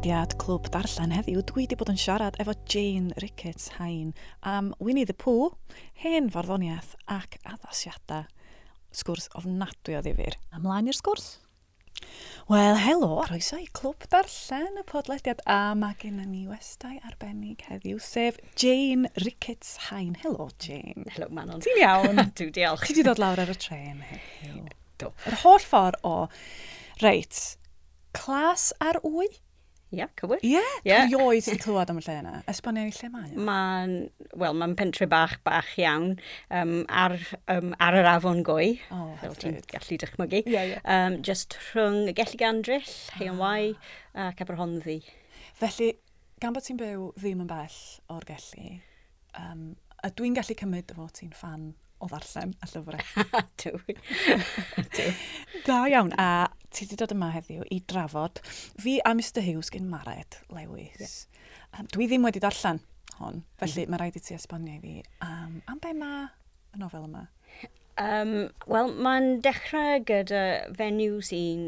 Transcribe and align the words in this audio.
podlediad 0.00 0.32
Clwb 0.40 0.68
Darllen 0.72 1.10
heddiw, 1.12 1.42
dwi 1.44 1.66
wedi 1.66 1.76
bod 1.76 1.90
yn 1.92 1.98
siarad 2.00 2.38
efo 2.40 2.54
Jane 2.72 3.12
Ricketts 3.20 3.66
Hain 3.76 4.14
am 4.40 4.70
Winnie 4.80 5.04
the 5.04 5.12
Pooh, 5.12 5.50
hen 6.00 6.30
farddoniaeth 6.32 6.94
ac 7.04 7.36
addasiadau. 7.44 8.24
Sgwrs 8.96 9.28
ofnadwy 9.36 9.98
o 9.98 10.00
ddifur. 10.00 10.38
Amlaen 10.56 10.88
i'r 10.88 10.96
sgwrs. 10.96 11.26
Wel, 12.48 12.78
helo, 12.80 13.18
roeso 13.28 13.58
i 13.60 13.66
Clwb 13.76 14.06
Darllen 14.14 14.80
y 14.80 14.86
podlediad 14.88 15.42
a 15.44 15.58
mae 15.76 15.98
gen 16.00 16.16
ni 16.30 16.46
westau 16.48 16.96
arbennig 17.10 17.66
heddiw, 17.68 18.00
sef 18.00 18.40
Jane 18.56 19.12
Ricketts 19.20 19.90
Hain. 19.90 20.16
Helo, 20.22 20.48
Jane. 20.64 21.04
Helo, 21.12 21.28
Manon. 21.28 21.60
Ti'n 21.66 21.82
iawn? 21.82 22.24
Dwi 22.40 22.48
diolch. 22.56 22.88
Ti 22.88 22.96
wedi 22.96 23.06
dod 23.10 23.20
lawr 23.20 23.44
ar 23.44 23.52
y 23.52 23.58
tren 23.68 24.00
heddiw. 24.08 24.64
Do. 25.04 25.12
Yr 25.28 25.38
holl 25.44 25.60
ffordd 25.60 26.00
o, 26.08 26.16
reit, 27.04 27.44
clas 28.16 28.70
ar 28.80 29.02
wy? 29.04 29.28
Ia, 29.90 30.06
cywir. 30.14 30.38
Ie, 30.46 30.52
yeah, 30.54 30.74
yeah. 30.86 31.08
dwi 31.10 31.18
oed 31.18 31.46
yn 31.50 31.58
clywed 31.64 31.90
am 31.90 31.98
y 31.98 32.04
lle 32.04 32.14
yna. 32.20 32.32
Esbonio 32.50 32.84
ni 32.86 32.92
lle 32.94 33.08
mae 33.10 33.32
o? 33.32 33.46
Mae'n 33.48 33.94
well, 34.38 34.54
ma 34.54 34.68
pentre 34.78 35.08
bach, 35.10 35.40
bach 35.46 35.72
iawn 35.82 36.12
um, 36.54 36.74
ar, 36.86 37.16
um, 37.50 37.72
ar 37.82 37.98
yr 37.98 38.10
afon 38.12 38.44
gwy. 38.46 38.76
oh, 38.94 39.08
fel 39.22 39.34
ti'n 39.42 39.58
gallu 39.72 39.98
dychmygu. 39.98 40.44
Yeah, 40.46 40.76
yeah. 40.76 40.84
Um, 40.86 41.18
just 41.26 41.58
rhwng 41.72 42.06
y 42.06 42.14
gellu 42.14 42.38
gandryll, 42.38 42.94
Heian 43.18 43.34
ah. 43.34 43.42
Wai 43.42 44.28
ac 44.28 44.44
Aberhonddi. 44.46 45.00
Felly, 45.58 45.90
gan 46.38 46.54
bod 46.54 46.68
ti'n 46.68 46.78
byw 46.78 47.10
ddim 47.18 47.42
yn 47.42 47.50
bell 47.50 47.82
o'r 48.14 48.30
gellu, 48.30 48.78
um, 49.42 49.72
a 50.06 50.14
dwi'n 50.14 50.38
gallu 50.38 50.54
cymryd 50.62 50.86
dy 50.86 51.00
fod 51.00 51.16
ti'n 51.18 51.34
fan 51.34 51.72
o 52.00 52.08
ddarllen 52.10 52.54
y 52.56 52.70
llyfrau. 52.72 53.26
Dwi. 53.62 53.96
da 55.68 55.82
iawn. 55.90 56.12
A 56.20 56.48
ti 56.70 56.86
wedi 56.86 56.98
dod 57.00 57.14
yma 57.14 57.30
heddiw 57.34 57.66
i 57.70 57.80
drafod 57.90 58.40
fi 58.80 58.98
a 59.04 59.14
Mr 59.16 59.44
Hughes 59.44 59.72
gyn 59.74 59.90
Mared 59.90 60.40
Lewis. 60.52 60.96
Yeah. 61.00 61.80
Um, 61.80 61.90
dwi 61.92 62.08
ddim 62.10 62.24
wedi 62.26 62.42
darllen 62.42 62.80
hon, 63.20 63.44
felly 63.60 63.84
mm. 63.84 63.92
mae 63.92 64.00
rhaid 64.00 64.16
i 64.18 64.24
ti 64.24 64.36
esbonio 64.36 64.78
i 64.78 64.80
fi. 64.82 64.96
Um, 65.26 65.60
am 65.70 65.82
be 65.82 65.92
mae 65.96 66.26
y 66.74 66.80
nofel 66.80 67.06
yma? 67.06 67.26
Um, 68.00 68.34
Wel, 68.70 68.92
mae'n 69.04 69.40
dechrau 69.44 70.00
gyda 70.08 70.42
fenyw 70.78 71.20
sy'n 71.26 71.64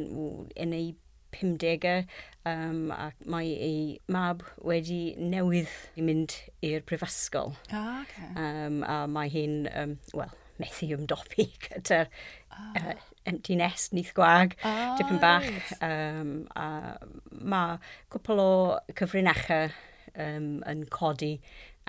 yn 0.57 0.77
ei 0.77 0.93
50au 1.37 2.05
Um, 2.49 2.89
ac 2.91 3.21
mae 3.31 3.53
ei 3.63 3.83
mab 4.11 4.41
wedi 4.67 5.15
newydd 5.15 5.71
i 5.95 6.03
mynd 6.03 6.35
i'r 6.67 6.83
prifysgol. 6.89 7.53
Ah, 7.71 8.03
okay. 8.03 8.31
um, 8.35 8.81
a 8.83 9.05
mae 9.07 9.31
hi'n, 9.31 9.61
um, 9.71 9.93
wel, 10.19 10.33
methu 10.59 10.89
ymdopi 10.97 11.47
gyda'r 11.69 12.11
ah. 12.51 12.81
uh, 12.81 12.95
empty 13.31 13.57
nest 13.61 13.95
nith 13.95 14.11
gwag, 14.17 14.57
ah, 14.67 14.97
dipyn 14.99 15.23
bach. 15.23 15.47
Right. 15.47 15.87
Um, 15.87 16.33
a 16.59 16.99
mae 17.31 17.79
cwpl 18.13 18.43
o 18.43 18.53
cyfrinachau 18.99 19.71
um, 20.19 20.57
yn 20.67 20.87
codi 20.91 21.37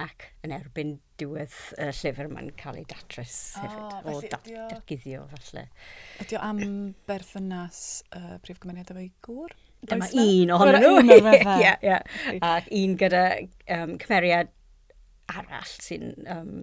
ac 0.02 0.30
yn 0.46 0.54
erbyn 0.56 0.96
diwedd 1.22 1.54
y 1.82 1.90
llyfr 1.94 2.30
mae'n 2.32 2.54
cael 2.58 2.80
ei 2.82 2.88
datrys 2.90 3.36
hefyd, 3.62 3.82
oh, 3.84 4.16
o 4.16 4.22
dat, 4.26 4.50
datgyddio 4.72 5.28
falle. 5.34 5.68
Ydy 6.24 6.40
o 6.40 6.42
am 6.46 6.64
berthynas 7.10 7.84
uh, 8.18 8.40
prif 8.46 8.62
gymeriad 8.64 8.94
efo'i 8.94 9.12
gŵr? 9.26 9.54
dyma 9.90 10.10
un 10.24 10.54
ohonyn 10.56 10.84
nhw. 10.84 11.34
Ie, 11.60 11.74
ie. 11.84 11.98
Ac 12.54 12.70
un 12.80 12.98
gyda 13.00 13.24
um, 13.78 13.98
cymeriad 14.02 14.54
arall 15.34 15.76
sy'n 15.82 16.14
um, 16.30 16.56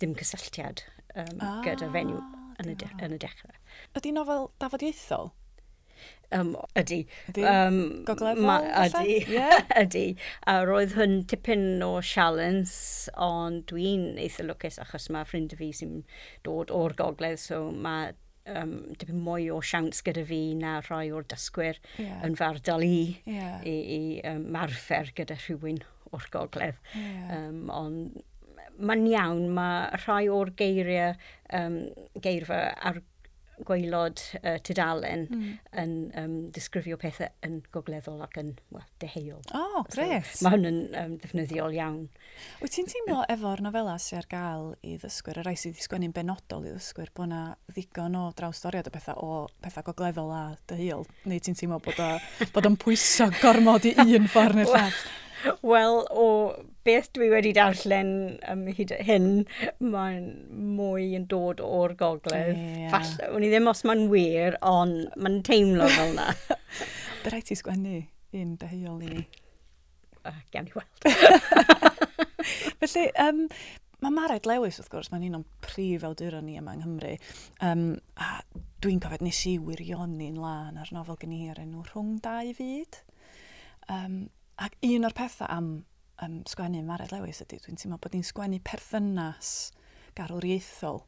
dim 0.00 0.14
cysylltiad 0.18 0.84
um, 1.14 1.36
ah, 1.40 1.60
gyda 1.66 1.90
fenyw 1.94 2.20
yn 2.60 2.72
y, 2.72 2.78
de 2.80 2.88
yn 3.04 3.16
y 3.16 3.20
dechrau. 3.20 3.54
Ydy 3.98 4.14
nofel 4.16 4.50
dafodieithol? 4.62 5.30
Um, 6.32 6.54
ydy. 6.78 7.00
Ydy. 7.28 7.44
Um, 7.44 7.78
Gogleddol? 8.06 8.46
Ma, 8.46 8.60
ydy. 8.86 9.16
Yeah. 9.28 9.64
ydy. 9.82 10.04
A 10.48 10.60
roedd 10.68 10.94
hwn 10.98 11.24
tipyn 11.30 11.82
o 11.84 11.96
sialens, 12.06 12.72
ond 13.18 13.66
dwi'n 13.70 14.14
eitha 14.22 14.46
lwcus 14.46 14.78
achos 14.82 15.10
mae 15.12 15.26
ffrind 15.26 15.56
fi 15.58 15.72
sy'n 15.76 16.02
dod 16.46 16.72
o'r 16.74 16.94
gogledd, 16.98 17.40
so 17.42 17.66
mae 17.74 18.14
um, 18.56 18.74
dipyn 18.98 19.22
mwy 19.24 19.50
o 19.54 19.60
siawns 19.64 20.02
gyda 20.06 20.24
fi 20.28 20.40
na 20.58 20.78
rhai 20.84 21.10
o'r 21.14 21.26
dysgwyr 21.30 21.78
yeah. 21.98 22.20
yn 22.26 22.36
fardal 22.38 22.84
i, 22.86 23.20
yeah. 23.28 23.60
i, 23.64 23.76
i 23.96 24.02
um, 24.32 24.46
marfer 24.56 25.12
gyda 25.16 25.38
rhywun 25.44 25.82
o'r 26.16 26.26
gogledd. 26.34 26.80
Yeah. 26.96 27.30
Um, 27.38 27.62
ond 27.74 28.20
mae'n 28.80 29.06
iawn, 29.10 29.46
mae 29.54 30.02
rhai 30.04 30.24
o'r 30.32 30.52
geiriau, 30.56 31.14
um, 31.56 31.80
geirfa 32.24 32.62
ar 32.90 33.02
gwaelod 33.66 34.22
uh, 34.40 34.56
tudalen 34.66 35.26
mm. 35.28 35.50
yn 35.82 35.94
um, 36.18 36.34
disgrifio 36.54 36.98
pethau 37.00 37.30
yn 37.46 37.60
gogleddol 37.74 38.22
ac 38.24 38.38
yn 38.40 38.52
well, 38.74 38.86
deheuol. 39.02 39.42
O, 39.52 39.60
oh, 39.60 39.84
gret. 39.90 40.28
So, 40.32 40.46
mae 40.46 40.56
hwn 40.56 40.68
yn 40.70 40.80
um, 41.02 41.14
ddefnyddiol 41.20 41.76
iawn. 41.76 42.02
Wyt 42.62 42.76
ti'n 42.76 42.90
teimlo 42.90 43.22
efo'r 43.32 43.64
nofela 43.64 43.96
sy'n 44.02 44.20
ar 44.20 44.28
gael 44.30 44.68
i 44.86 44.96
ddysgwyr, 45.00 45.42
y 45.42 45.46
rai 45.46 45.56
sydd 45.56 45.74
wedi 45.74 45.86
sgwennu'n 45.86 46.16
benodol 46.16 46.68
i 46.68 46.74
ddysgwyr, 46.74 47.12
bod 47.16 47.28
yna 47.28 47.42
ddigon 47.72 48.18
o 48.20 48.26
drawstoriad 48.36 48.90
o 48.90 48.94
bethau, 48.94 49.24
o 49.24 49.64
pethau 49.64 49.86
gogleddol 49.90 50.34
a 50.34 50.44
deheuol? 50.70 51.08
Neu 51.30 51.42
ti'n 51.42 51.58
teimlo 51.58 51.80
bod 52.54 52.70
o'n 52.70 52.78
pwyso 52.80 53.30
gormod 53.40 53.88
i 53.90 53.96
un 54.04 54.30
ffordd 54.30 54.60
neu'r 54.60 54.72
llall? 54.74 55.02
Wel, 55.64 55.98
o 56.10 56.26
beth 56.86 57.10
dwi 57.16 57.30
wedi 57.32 57.52
darllen 57.56 58.12
um, 58.50 58.64
hyd 58.76 58.92
hyn, 59.06 59.28
mae'n 59.80 60.28
mwy 60.76 61.10
yn 61.18 61.26
dod 61.30 61.62
o'r 61.64 61.94
gogledd. 61.98 62.56
Yeah. 62.56 62.90
Falle, 62.92 63.30
o'n 63.34 63.46
i 63.46 63.50
ddim 63.52 63.70
os 63.70 63.84
mae'n 63.88 64.06
wir, 64.12 64.58
ond 64.66 65.08
mae'n 65.16 65.42
teimlo 65.46 65.88
fel 65.90 66.14
yna. 66.14 66.30
Bydd 67.20 67.30
rhaid 67.32 67.48
ti 67.48 67.58
sgwennu 67.58 68.00
un 68.40 68.56
dyheol 68.60 69.04
i 69.04 69.12
ni. 69.12 69.26
Uh, 70.24 70.40
gawn 70.52 70.68
ni 70.68 70.74
weld. 70.76 71.06
Felly, 72.80 73.06
um, 73.20 73.46
mae 74.00 74.14
Mared 74.16 74.48
Lewis, 74.48 74.80
wrth 74.80 74.90
gwrs, 74.92 75.10
mae'n 75.12 75.28
un 75.28 75.38
o'n 75.40 75.46
prif 75.64 76.04
awduron 76.08 76.46
ni 76.48 76.58
yma 76.60 76.76
yng 76.76 76.84
Nghymru. 76.84 77.14
Um, 77.64 77.86
a 78.20 78.40
dwi'n 78.84 79.00
cofio 79.02 79.24
nes 79.24 79.40
i 79.48 79.56
wirionnu'n 79.60 80.40
lan 80.40 80.80
ar 80.80 80.92
nofel 80.96 81.18
gen 81.20 81.36
i 81.36 81.46
ar 81.52 81.60
enw 81.60 81.84
Rhwng 81.88 82.18
Dau 82.24 82.52
Fyd. 82.56 83.00
Um, 83.92 84.22
Ac 84.60 84.74
un 84.84 85.08
o'r 85.08 85.14
pethau 85.16 85.48
am 85.48 85.68
um, 86.20 86.40
sgwennu 86.48 86.82
Mared 86.84 87.14
Lewis 87.14 87.40
ydy, 87.40 87.56
dwi'n 87.64 87.78
teimlo 87.80 87.96
bod 87.96 88.12
ni'n 88.12 88.26
sgwennu 88.28 88.58
perthynas 88.60 89.70
garwriaethol 90.18 90.98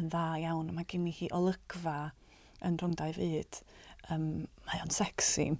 yn 0.00 0.08
dda 0.10 0.24
iawn. 0.42 0.72
Mae 0.74 0.88
gen 0.90 1.04
i 1.06 1.12
hi 1.14 1.28
olygfa 1.36 2.10
yn 2.66 2.78
rhwng 2.80 2.96
dau 2.98 3.12
fyd. 3.14 3.60
Um, 4.10 4.26
mae 4.66 4.82
o'n 4.82 4.90
sexy. 4.90 5.52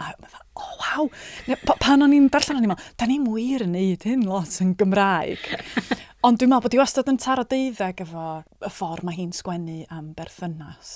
A 0.00 0.08
mae 0.18 0.32
dda, 0.32 0.40
o 0.58 0.64
oh, 0.64 0.72
waw! 0.80 1.06
Ne, 1.46 1.58
pan 1.70 2.02
o'n 2.02 2.16
i'n 2.16 2.26
darllen 2.34 2.58
o'n 2.58 2.66
i'n 2.66 2.72
meddwl, 2.72 2.88
da 2.98 3.06
ni'n 3.06 3.28
wir 3.30 3.64
yn 3.68 3.76
neud 3.76 4.06
hyn 4.08 4.24
lot 4.26 4.56
yn 4.64 4.72
Gymraeg. 4.80 5.44
Ond 6.26 6.40
dwi'n 6.40 6.50
meddwl 6.50 6.64
bod 6.66 6.74
i 6.74 6.80
wastad 6.80 7.12
yn 7.12 7.20
taro 7.22 7.44
deuddeg 7.46 8.02
efo 8.02 8.24
y 8.58 8.72
ffordd 8.72 9.06
mae 9.06 9.20
hi'n 9.20 9.30
sgwennu 9.36 9.84
am 9.94 10.10
berthynas. 10.18 10.90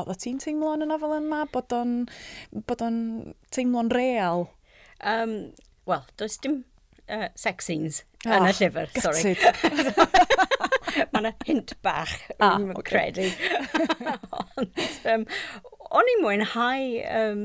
Oedd 0.00 0.18
ti'n 0.24 0.42
teimlo 0.42 0.72
yn 0.74 0.88
y 0.88 0.90
nofel 0.90 1.14
yma 1.20 1.44
bod 1.52 1.76
o'n, 1.76 1.94
bod 2.66 2.82
o'n 2.82 2.98
teimlo'n 3.54 3.92
real? 3.94 4.48
um, 5.02 5.52
wel, 5.86 6.04
does 6.16 6.38
dim 6.38 6.64
uh, 7.08 7.28
sex 7.34 7.66
scenes 7.66 8.02
oh, 8.26 8.36
yn 8.36 8.48
y 8.48 8.54
llyfr, 8.58 8.90
sori. 9.02 9.34
Mae 11.12 11.22
yna 11.22 11.32
hint 11.48 11.72
bach, 11.84 12.12
ah, 12.42 12.60
okay. 12.74 12.82
credu. 12.90 13.28
Ond, 14.60 14.82
um, 15.08 15.24
o'n 15.92 16.10
i'n 16.14 16.24
mwynhau 16.24 16.88
um, 17.16 17.44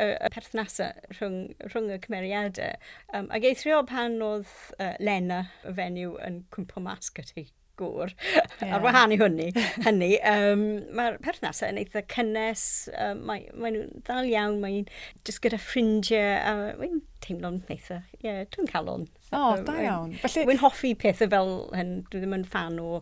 y 0.00 0.30
perthnasau 0.32 1.16
rhwng, 1.18 1.38
rhwng 1.68 1.90
y 1.92 2.00
cymeriadau. 2.06 2.76
Um, 3.12 3.28
ac 3.36 3.46
eithrio 3.50 3.82
pan 3.88 4.20
oedd 4.24 4.50
uh, 4.78 4.94
Lena, 5.02 5.44
y 5.66 5.74
fenyw, 5.76 6.16
yn 6.26 6.44
cwmpo 6.54 6.82
mas 6.84 7.12
gyda 7.16 7.48
gŵr. 7.80 8.14
Yeah. 8.60 8.74
Ar 8.76 8.84
wahân 8.84 9.14
i 9.14 9.20
hynny, 9.20 9.48
hynny 9.86 10.10
um, 10.30 10.66
mae'r 10.96 11.20
perthnasau 11.24 11.72
yn 11.72 11.80
eitha 11.82 12.04
cynnes, 12.12 12.64
um, 12.94 13.24
mae, 13.28 13.46
mae 13.54 13.74
nhw'n 13.76 14.04
ddal 14.04 14.28
iawn, 14.30 14.60
mae'n 14.62 14.90
jyst 15.26 15.42
gyda 15.44 15.60
ffrindiau, 15.60 16.36
a 16.40 16.76
mae'n 16.80 17.00
teimlo'n 17.24 17.62
eitha, 17.72 18.02
ie, 18.20 18.28
yeah, 18.28 18.44
dwi'n 18.52 18.70
cael 18.70 18.92
o'n. 18.92 19.08
O, 19.30 19.40
oh, 19.40 19.56
da 19.66 19.80
iawn. 19.80 20.14
Felly... 20.22 20.46
Wy'n 20.48 20.62
hoffi 20.62 20.94
pethau 20.98 21.30
fel 21.32 21.52
hyn, 21.76 21.98
dwi 22.12 22.22
ddim 22.22 22.38
yn 22.40 22.46
fan 22.48 22.80
o 22.82 23.00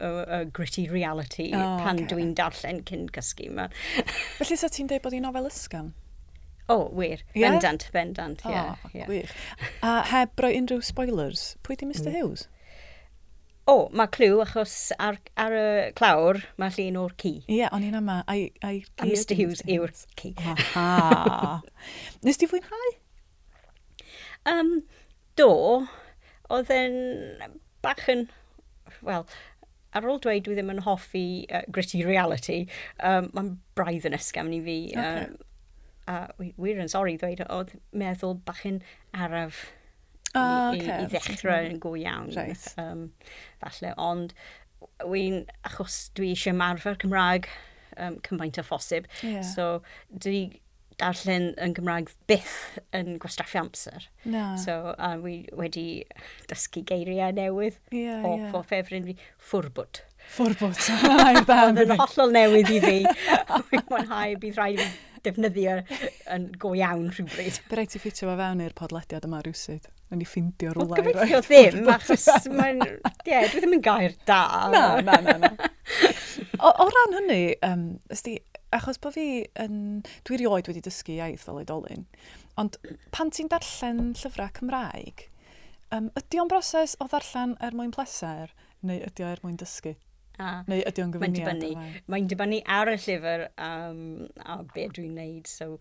o, 0.00 0.06
o 0.06 0.44
gritty 0.44 0.88
reality 0.88 1.50
oh, 1.54 1.78
pan 1.82 1.98
okay. 1.98 2.08
dwi'n 2.12 2.34
darllen 2.38 2.82
cyn 2.88 3.06
cysgu. 3.14 3.50
Ma. 3.54 3.68
Felly, 4.38 4.58
sa 4.58 4.70
ti'n 4.72 4.90
dweud 4.90 5.04
bod 5.04 5.16
hi'n 5.16 5.26
nofel 5.26 5.48
ysgam? 5.50 5.92
O, 6.66 6.74
oh, 6.74 6.84
wir. 6.98 7.22
Yeah? 7.34 7.52
Bendant, 7.52 7.88
bendant, 7.92 8.42
ie. 8.44 8.50
Yeah, 8.50 8.74
oh, 8.74 8.90
yeah. 8.94 9.06
Gwych. 9.06 9.34
A 9.86 10.00
heb 10.10 10.42
roi 10.42 10.56
unrhyw 10.58 10.82
spoilers, 10.82 11.52
pwy 11.66 11.78
di 11.78 11.86
Mr 11.86 12.10
mm. 12.10 12.16
Hughes? 12.16 12.48
O, 13.66 13.72
oh, 13.72 13.86
mae 13.98 14.06
clw 14.14 14.44
achos 14.44 14.72
ar, 15.02 15.16
ar 15.42 15.54
y 15.58 15.70
clawr 15.98 16.38
mae 16.62 16.70
llun 16.76 17.00
o'r 17.00 17.14
ci. 17.18 17.32
Ie, 17.48 17.56
yeah, 17.64 17.72
o'n 17.74 17.82
i'n 17.82 17.96
yma. 17.98 18.20
I, 18.30 18.52
I, 18.62 18.84
a 19.02 19.08
Mr 19.08 19.34
Hughes 19.34 19.64
yw'r 19.66 19.90
ci. 20.14 20.30
Aha. 20.38 21.62
Nes 22.26 22.38
ti 22.38 22.46
fwynhau? 22.46 22.92
Um, 24.46 24.70
do, 25.34 25.50
oedd 26.54 26.70
e'n 26.70 26.94
bach 27.82 28.04
yn, 28.12 28.28
wel, 29.02 29.26
ar 29.98 30.06
ôl 30.06 30.22
dweud 30.22 30.46
dwi 30.46 30.54
ddim 30.54 30.70
yn 30.76 30.84
hoffi 30.86 31.26
uh, 31.50 31.64
gritty 31.74 32.04
reality, 32.06 32.60
um, 33.02 33.32
mae'n 33.34 33.50
braidd 33.74 34.06
yn 34.06 34.14
ysgafn 34.14 34.54
i 34.54 34.62
fi. 34.62 34.78
Okay. 34.94 35.26
Um, 35.26 35.42
a 36.06 36.20
wir 36.38 36.78
yn 36.78 36.94
sori 36.94 37.16
ddweud, 37.18 37.42
oedd 37.50 37.74
meddwl 37.90 38.38
bach 38.46 38.62
yn 38.68 38.78
araf 39.10 39.64
oh, 40.38 40.74
i, 40.74 40.80
okay, 40.80 41.00
i, 41.00 41.06
i 41.06 41.10
ddechrau 41.12 41.70
yn 41.70 41.80
go 41.82 41.94
iawn. 41.98 42.30
Right. 42.36 42.68
Um, 42.80 43.08
falle, 43.62 43.94
ond 44.00 44.36
wy'n, 45.04 45.42
achos 45.66 46.06
dwi 46.16 46.34
eisiau 46.34 46.56
marfer 46.56 46.98
Cymraeg 47.02 47.48
um, 47.96 48.20
cymaint 48.26 48.60
o 48.60 48.64
phosib, 48.66 49.08
yeah. 49.22 49.42
so 49.44 49.80
dwi 50.12 50.60
darllen 51.00 51.50
yn 51.60 51.74
Gymraeg 51.76 52.10
byth 52.30 52.56
yn 52.96 53.16
gwastraffu 53.20 53.60
amser. 53.60 54.06
Na. 54.24 54.54
So, 54.60 54.94
a 54.94 55.12
um, 55.14 55.24
wi 55.26 55.38
wedi 55.56 56.04
dysgu 56.50 56.82
geiriau 56.88 57.34
newydd 57.36 57.76
yeah, 57.92 58.24
o, 58.24 58.36
yeah. 58.38 58.54
o 58.56 58.62
ffefryn 58.64 59.08
fi, 59.10 59.16
ffwrbwt. 59.50 60.02
Ffwrbwt, 60.26 60.88
ai'n 61.26 61.44
bam. 61.50 61.76
Oedd 61.76 61.84
yn 61.84 62.00
hollol 62.00 62.32
newydd 62.34 62.72
i 62.72 62.80
fi. 62.84 62.96
Wy'n 63.68 63.84
mwynhau, 63.90 64.40
bydd 64.42 64.56
rhaid 64.56 64.80
i 64.80 64.88
fi 64.88 65.04
defnyddio 65.26 65.80
yn 66.32 66.50
go 66.62 66.72
iawn 66.78 67.10
rhywbryd. 67.10 67.60
Bydd 67.66 67.78
rhaid 67.80 67.92
ti 67.92 68.02
ffitio 68.02 68.30
fo 68.30 68.38
fewn 68.40 68.64
i'r 68.64 68.76
podlediad 68.78 69.26
yma 69.28 69.42
rhywsyd. 69.44 69.90
Yn 70.14 70.22
i 70.22 70.26
ffeindio 70.28 70.70
rwla 70.76 71.00
i 71.00 71.02
roi. 71.02 71.12
Gobeithio 71.12 71.40
ddim, 71.42 71.88
achos 71.90 72.26
mae'n... 72.52 72.82
Ie, 73.26 73.40
dwi 73.50 73.62
ddim 73.62 73.74
yn 73.74 73.82
gair 73.82 74.14
da. 74.28 74.42
Na, 74.70 74.84
na, 75.02 75.16
na. 75.24 75.34
na. 75.42 75.70
o, 76.66 76.70
o 76.70 76.86
ran 76.92 77.16
hynny, 77.18 77.40
um, 77.66 77.86
ysdi, 78.14 78.36
achos 78.76 79.00
bod 79.02 79.16
fi 79.16 79.26
yn... 79.62 79.80
Dwi 80.28 80.40
rioed 80.42 80.70
wedi 80.70 80.84
dysgu 80.84 81.16
iaith 81.16 81.46
fel 81.46 81.58
oedolyn, 81.60 82.06
ond 82.60 82.78
pan 83.14 83.32
ti'n 83.34 83.50
darllen 83.52 84.12
llyfrau 84.20 84.52
Cymraeg, 84.60 85.26
um, 85.94 86.10
ydy 86.18 86.42
o'n 86.42 86.50
broses 86.50 86.96
o 87.02 87.10
ddarllen 87.10 87.56
er 87.66 87.76
mwyn 87.76 87.94
pleser, 87.94 88.54
neu 88.86 89.02
ydy 89.08 89.26
o 89.26 89.32
er 89.34 89.42
mwyn 89.42 89.58
dysgu? 89.60 89.96
A 90.38 90.60
neu 90.68 90.82
ydy 90.86 91.02
o'n 91.02 91.12
gyfyniad? 91.14 91.46
Mae'n 91.48 91.60
dibynnu. 91.62 92.00
Mae'n 92.12 92.30
dibynnu 92.30 92.62
ar 92.78 92.92
y 92.92 92.96
llyfr 93.00 93.46
um, 93.56 94.02
a 94.44 94.60
be 94.74 94.86
dwi'n 94.92 95.16
neud. 95.16 95.48
So, 95.48 95.78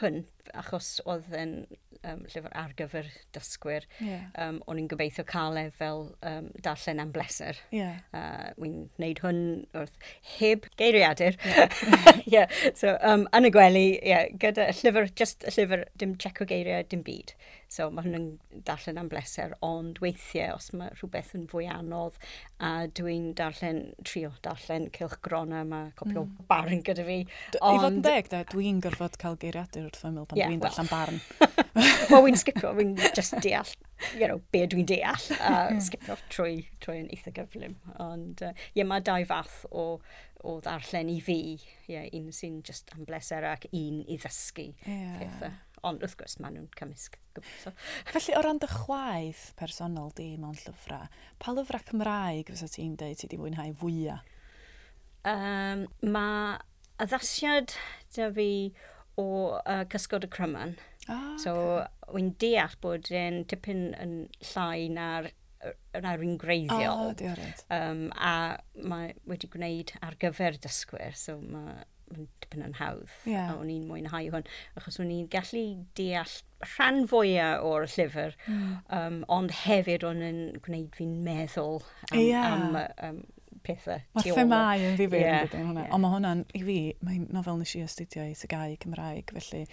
hwn, 0.00 0.22
achos 0.56 0.96
oedd 1.08 1.32
yn 1.36 1.54
um, 2.02 2.22
llyfr 2.30 2.52
ar 2.58 2.72
gyfer 2.78 3.08
dysgwyr, 3.34 3.86
yeah. 4.02 4.26
um, 4.40 4.60
o'n 4.70 4.80
i'n 4.82 4.88
gobeithio 4.90 5.24
cael 5.28 5.58
e 5.60 5.64
fel 5.78 6.04
um, 6.28 6.50
darllen 6.64 7.02
am 7.02 7.12
bleser. 7.14 7.60
Yeah. 7.74 8.02
Uh, 8.16 8.50
Wy'n 8.60 8.78
wneud 8.98 9.22
hwn 9.24 9.42
wrth 9.78 9.96
heb 10.36 10.68
geiriadur. 10.80 11.38
Yeah. 11.46 11.80
yeah. 12.34 12.60
So, 12.78 12.96
um, 13.00 13.26
yn 13.36 13.48
y 13.48 13.54
gwely, 13.54 13.86
yeah, 14.00 14.28
gyda 14.42 14.70
y 14.72 14.78
llyfr, 14.82 15.10
just 15.18 15.46
y 15.46 15.54
llyfr, 15.56 15.86
dim 15.98 16.16
checo 16.22 16.48
geiriau, 16.48 16.86
dim 16.88 17.04
byd. 17.06 17.36
So 17.72 17.86
mae 17.88 18.04
hwn 18.04 18.16
yn 18.18 18.24
darllen 18.68 18.98
am 19.00 19.08
bleser, 19.08 19.54
ond 19.64 19.96
weithiau 20.02 20.58
os 20.58 20.68
mae 20.76 20.92
rhywbeth 20.92 21.30
yn 21.38 21.46
fwy 21.48 21.64
anodd 21.72 22.18
a 22.60 22.72
dwi'n 22.98 23.30
darllen, 23.38 23.80
trio 24.04 24.34
darllen 24.44 24.90
Cilch 24.92 25.16
Grona, 25.24 25.62
mae 25.64 25.88
copio 25.96 26.26
mm. 26.26 26.42
barn 26.50 26.82
gyda 26.84 27.06
fi. 27.06 27.16
Ond... 27.62 27.62
I 27.62 27.80
fod 27.80 27.88
yn 27.88 28.02
deg, 28.04 28.28
dwi'n 28.52 28.82
gorfod 28.84 29.16
cael 29.22 29.38
geiriadur 29.40 29.88
wrth 29.88 30.04
ymwyl 30.04 30.28
pan 30.32 30.40
yeah, 30.40 30.50
dwi'n 30.50 30.62
well. 30.62 30.72
darllen 30.72 30.90
barn. 30.90 31.20
Wel, 32.10 32.24
wy'n 32.26 32.38
sgipio, 32.40 32.72
wy'n 32.76 32.92
just 33.16 33.36
deall, 33.44 33.68
you 34.18 34.28
know, 34.28 34.40
be 34.54 34.64
dwi'n 34.66 34.88
deall, 34.88 35.26
a 35.38 35.52
uh, 35.72 35.80
sgipio 35.82 36.16
trwy, 36.32 36.62
trwy 36.84 37.02
yn 37.04 37.10
eitha 37.14 37.32
gyflym. 37.36 37.76
Ond, 38.02 38.44
uh, 38.44 38.52
ie, 38.72 38.80
yeah, 38.80 38.88
mae 38.88 39.04
dau 39.04 39.24
fath 39.28 39.62
o, 39.70 39.86
o 40.42 40.56
ddarllen 40.64 41.12
i 41.12 41.18
fi, 41.24 41.38
yeah, 41.90 42.08
un 42.18 42.32
sy'n 42.34 42.62
just 42.66 42.92
am 42.96 43.04
bleser 43.08 43.46
ac 43.48 43.68
un 43.70 44.02
i 44.06 44.16
ddysgu 44.16 44.70
yeah. 44.86 45.20
pethau. 45.20 45.60
Ond 45.82 46.04
wrth 46.04 46.14
gwrs, 46.20 46.36
maen 46.38 46.54
nhw'n 46.54 46.68
cymysg 46.78 47.16
gobeithio. 47.34 47.72
Felly, 48.12 48.36
o 48.38 48.42
ran 48.46 48.60
dy 48.62 48.68
chwaith 48.70 49.48
personol 49.58 50.12
di 50.14 50.28
mewn 50.38 50.54
llyfrau, 50.60 51.08
pa 51.42 51.54
lyfrau 51.56 51.82
Cymraeg 51.88 52.52
fysa 52.52 52.68
ti'n 52.70 52.94
dweud 53.00 53.18
ti 53.18 53.26
wedi 53.26 53.40
mwynhau 53.40 53.74
fwyaf? 53.80 54.28
Um, 55.26 55.84
mae 56.02 56.58
addasiad 57.02 57.74
da 58.14 58.28
fi 58.34 58.48
o 59.20 59.28
uh, 59.58 59.84
cysgod 59.92 60.26
y 60.26 60.32
cryman. 60.32 60.76
Ah, 61.10 61.34
so, 61.40 61.54
okay. 61.82 62.12
wy'n 62.14 62.34
deall 62.40 62.76
bod 62.84 63.10
e'n 63.10 63.42
tipyn 63.50 63.88
yn 63.98 64.18
llai 64.52 64.88
na'r 64.92 65.32
na'r 66.02 66.22
un 66.26 66.36
greiddiol. 66.40 67.12
Ah, 67.14 67.46
um, 67.76 68.06
a 68.18 68.34
mae 68.82 69.12
wedi 69.30 69.50
gwneud 69.52 69.94
ar 70.02 70.16
gyfer 70.22 70.58
dysgwyr, 70.62 71.14
so 71.18 71.38
mae 71.38 71.82
mae'n 72.12 72.28
dipyn 72.42 72.64
yn 72.66 72.74
hawdd. 72.76 73.12
Yeah. 73.28 73.52
A 73.52 73.58
o'n 73.60 73.70
i'n 73.72 73.86
mwynhau 73.88 74.30
hwn, 74.34 74.48
achos 74.78 74.98
o'n 75.00 75.12
i'n 75.14 75.28
gallu 75.32 75.64
deall 75.98 76.34
rhan 76.74 77.06
fwyaf 77.10 77.64
o'r 77.68 77.86
llyfr, 77.94 78.36
mm. 78.46 78.72
um, 78.98 79.20
ond 79.32 79.54
hefyd 79.62 80.04
o'n 80.08 80.24
i'n 80.26 80.42
gwneud 80.64 80.98
fi'n 80.98 81.14
meddwl 81.26 81.80
am, 82.10 82.18
yeah. 82.20 82.52
am, 82.52 82.76
um, 83.08 83.22
pethau. 83.64 84.02
Mae 84.16 84.34
themau 84.36 84.84
yn 84.90 84.96
ddifur 84.98 85.20
yeah, 85.22 85.42
yn 85.42 85.50
dydyn 85.50 85.66
hwnna. 85.70 85.86
Yeah. 85.86 85.94
Ond 85.96 86.04
mae 86.04 86.14
hwnna'n, 86.16 86.44
i 86.58 86.62
fi, 86.66 86.78
mae'n 87.06 87.26
nofel 87.34 87.58
nes 87.60 87.74
i 87.78 87.82
astudio 87.86 88.26
i 88.28 88.36
Tygau 88.38 88.76
Cymraeg, 88.82 89.34
felly 89.38 89.64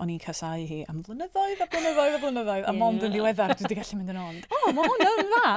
o'n 0.00 0.10
i'n 0.10 0.20
casau 0.22 0.62
hi 0.66 0.80
am 0.90 1.02
flynyddoedd 1.06 1.60
a 1.62 1.66
blynyddoedd 1.70 2.16
a 2.16 2.20
blynyddoedd, 2.22 2.64
a 2.64 2.72
yeah. 2.72 2.78
mond 2.80 3.04
yn 3.06 3.12
ddiweddar, 3.14 3.52
dwi 3.54 3.66
wedi 3.66 3.78
gallu 3.78 3.98
mynd 4.00 4.12
yn 4.12 4.20
ond. 4.22 4.48
O, 4.50 4.60
mae 4.76 4.90
hwnna'n 4.90 5.20
dda! 5.22 5.52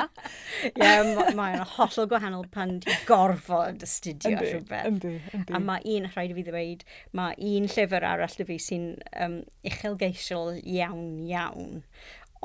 Ie, 0.69 0.71
yeah, 0.83 1.31
mae'n 1.39 1.63
hollol 1.75 2.09
gwahanol 2.11 2.45
pan 2.53 2.75
di 2.83 2.97
gorfod 3.07 3.85
astudio 3.85 4.33
yndi, 4.33 4.51
rhywbeth. 4.51 4.89
Yndi, 4.91 5.13
yndi. 5.33 5.55
A 5.55 5.61
mae 5.63 5.83
un, 5.95 6.09
rhaid 6.13 6.33
i 6.33 6.37
fi 6.37 6.45
ddweud, 6.49 6.85
mae 7.17 7.37
un 7.53 7.69
llyfr 7.73 8.07
arall 8.11 8.37
dy 8.39 8.47
fi 8.51 8.59
sy'n 8.67 8.87
um, 9.25 9.39
uchelgeisiol 9.71 10.59
iawn, 10.61 11.07
iawn 11.29 11.81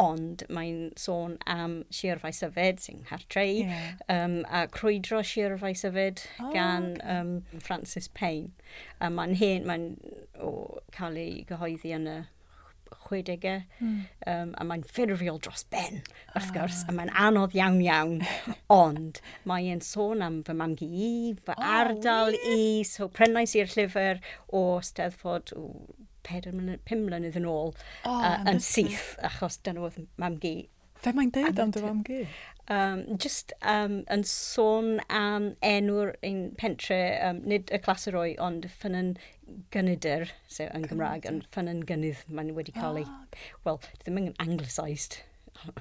ond 0.01 0.43
mae'n 0.53 0.91
sôn 0.99 1.37
am 1.51 1.79
sirfais 1.95 2.43
yfed 2.47 2.83
sy'n 2.83 3.05
hartreu 3.11 3.61
yeah. 3.63 3.95
um, 4.11 4.41
a 4.51 4.65
crwydro 4.75 5.23
sirfais 5.27 5.85
yfed 5.87 6.25
oh, 6.43 6.51
gan 6.55 6.95
okay. 6.97 7.19
um, 7.19 7.61
Francis 7.63 8.09
Payne. 8.09 8.53
A 9.01 9.11
mae'n 9.13 9.37
hen, 9.39 9.67
mae'n 9.69 9.91
oh, 10.43 10.81
cael 10.95 11.19
ei 11.21 11.43
gyhoeddi 11.49 11.95
yn 11.95 12.11
y 12.11 12.21
60au, 13.05 13.61
mm. 13.81 13.99
um, 14.31 14.53
a 14.59 14.65
mae'n 14.67 14.85
ffurfiol 14.89 15.41
dros 15.43 15.65
ben, 15.73 16.01
wrth 16.33 16.51
ah. 16.51 16.55
gwrs, 16.55 16.83
a 16.89 16.95
mae'n 16.97 17.13
anodd 17.27 17.57
iawn 17.59 17.81
iawn, 17.85 18.23
ond 18.73 19.21
mae'n 19.49 19.83
sôn 19.85 20.25
am 20.25 20.41
fy 20.47 20.57
mamgu 20.59 20.89
i, 20.89 21.13
fy 21.45 21.57
oh, 21.57 21.67
ardal 21.81 22.39
i, 22.39 22.83
so 22.89 23.11
prynais 23.13 23.55
i'r 23.59 23.71
llyfr 23.75 24.23
o 24.55 24.65
Steddfod, 24.85 25.55
pum 26.25 27.05
mlynedd 27.07 27.39
yn 27.41 27.49
ôl 27.49 27.75
oh, 27.75 28.15
uh, 28.15 28.39
yn 28.51 28.63
syth, 28.65 29.15
achos 29.31 29.61
dyna 29.67 29.85
oedd 29.85 30.01
mam 30.21 30.39
gi. 30.43 30.57
Fe 31.05 31.13
mae'n 31.13 31.33
deud 31.35 31.61
am 31.61 31.73
dy 31.75 31.83
mam 31.85 32.03
gi? 32.07 32.23
Um, 32.73 33.03
just 33.21 33.53
um, 33.61 33.99
yn 34.13 34.23
sôn 34.25 35.03
am 35.13 35.51
enw'r 35.69 36.15
ein 36.25 36.47
pentre, 36.61 37.01
um, 37.27 37.43
nid 37.45 37.69
y 37.69 37.81
clasuroi, 37.85 38.31
ond 38.41 38.65
ffyn 38.73 38.97
yn 38.97 39.11
gynydyr, 39.75 40.31
so 40.49 40.71
yn 40.73 40.89
Gymraeg, 40.89 41.29
yn 41.29 41.43
ffyn 41.53 41.69
yn 41.75 41.85
gynydd, 41.91 42.25
mae'n 42.33 42.55
wedi 42.57 42.73
cael 42.79 43.03
ei, 43.03 43.05
ah. 43.05 43.45
wel, 43.69 43.83
ddim 44.01 44.23
yn 44.23 44.33
anglicised. 44.47 45.21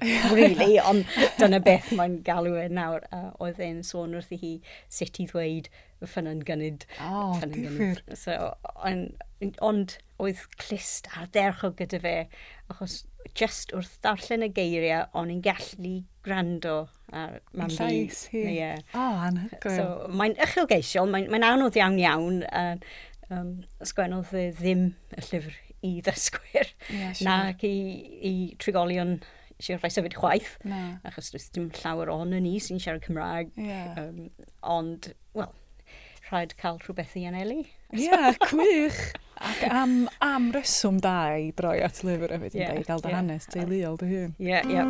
really, 0.36 0.78
ond 0.80 1.04
dyna 1.38 1.60
beth 1.64 1.92
mae'n 1.96 2.20
galw 2.26 2.56
e 2.60 2.68
nawr. 2.72 3.06
Uh, 3.14 3.30
oedd 3.44 3.60
e'n 3.62 3.82
sôn 3.86 4.16
wrth 4.18 4.32
i 4.34 4.40
hi 4.40 4.52
sut 4.92 5.20
i 5.22 5.28
ddweud 5.30 5.68
y 5.68 6.06
ffyn 6.06 6.10
ffynna'n 6.12 6.42
gynnyd. 6.48 6.86
Oh, 7.04 7.38
difyr. 7.40 8.02
So, 8.18 8.52
ond 8.74 9.14
on, 9.40 9.54
on, 9.68 9.82
oedd 10.24 10.44
clist 10.60 11.08
ar 11.16 11.30
dderchog 11.34 11.78
gyda 11.80 12.00
fe, 12.02 12.16
achos 12.72 13.02
just 13.36 13.72
wrth 13.74 13.96
darllen 14.04 14.44
y 14.46 14.50
geiriau, 14.54 15.08
o'n 15.16 15.32
i'n 15.32 15.42
gallu 15.44 15.96
gwrando 16.24 16.84
ar 17.14 17.40
mam 17.52 17.72
fi. 17.72 17.88
Llais 17.88 18.26
hi. 18.32 18.44
Yeah. 18.58 18.84
O, 18.92 19.00
oh, 19.00 19.24
anhygoel. 19.30 19.80
So, 19.80 20.14
mae'n 20.20 20.38
uchelgeisiol, 20.44 21.10
mae'n 21.10 21.32
mae 21.32 21.50
anodd 21.50 21.80
iawn 21.80 21.98
iawn. 22.02 22.40
Uh, 22.50 22.78
um, 23.32 23.52
sgwennodd 23.84 24.32
e 24.36 24.48
ddim 24.58 24.90
y 25.14 25.24
llyfr 25.28 25.54
i 25.84 25.92
ddysgwyr 26.04 26.68
yeah, 26.88 27.12
sure. 27.12 27.26
nac 27.28 27.64
i, 27.66 27.76
i 28.24 28.34
trigolion 28.60 29.18
eisiau 29.60 29.78
rhai 29.78 29.90
sefyd 29.92 30.16
chwaith, 30.18 30.56
Na. 30.66 30.98
achos 31.06 31.30
does 31.34 31.48
dim 31.54 31.70
llawer 31.80 32.10
on 32.12 32.30
ni 32.34 32.56
sy'n 32.62 32.80
siarad 32.82 33.04
Cymraeg. 33.04 33.52
Yeah. 33.56 33.94
Um, 34.00 34.30
ond, 34.62 35.12
wel, 35.36 35.52
rhaid 36.30 36.56
cael 36.60 36.78
rhywbeth 36.82 37.14
i 37.20 37.26
anelu. 37.28 37.62
Ie, 37.94 38.06
yeah, 38.08 38.34
gwych! 38.48 39.00
Ac 39.44 39.64
am, 39.68 40.08
am 40.24 40.52
reswm 40.54 41.00
da 41.02 41.34
i 41.38 41.50
droi 41.56 41.78
at 41.86 42.02
lyfr 42.06 42.30
hefyd 42.34 42.54
yeah, 42.54 42.70
yn 42.70 42.78
dweud, 42.78 42.88
gael 42.88 43.02
dy 43.04 43.10
yeah. 43.10 43.18
hanes 43.20 43.46
teuluol 43.52 43.98
dy 44.00 44.06
hun. 44.10 44.32
Ie, 44.38 44.46
yeah, 44.50 44.62
ie. 44.66 44.74
Yeah. 44.78 44.86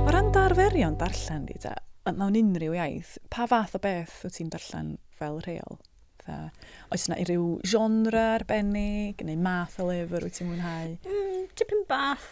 O 0.00 0.08
ran 0.16 0.32
darferion 0.34 0.96
darllen 1.00 1.46
di 1.48 1.56
ta, 1.62 1.76
nawn 2.10 2.36
unrhyw 2.40 2.74
iaith, 2.76 3.16
pa 3.32 3.48
fath 3.48 3.76
o 3.78 3.80
beth 3.84 4.24
wyt 4.26 4.36
ti'n 4.40 4.52
darllen 4.52 4.96
fel 5.20 5.40
rheol? 5.46 5.80
fatha, 6.30 6.50
oes 6.90 7.06
yna 7.08 7.18
i 7.20 7.26
ryw 7.28 7.46
genre 7.66 8.22
arbennig, 8.36 9.22
neu 9.26 9.38
math 9.40 9.78
o 9.82 9.88
lyfr 9.90 10.26
wyt 10.26 10.38
ti'n 10.38 10.50
mwynhau? 10.50 10.96
Mm, 11.06 11.44
tipyn 11.58 11.84
bath, 11.90 12.28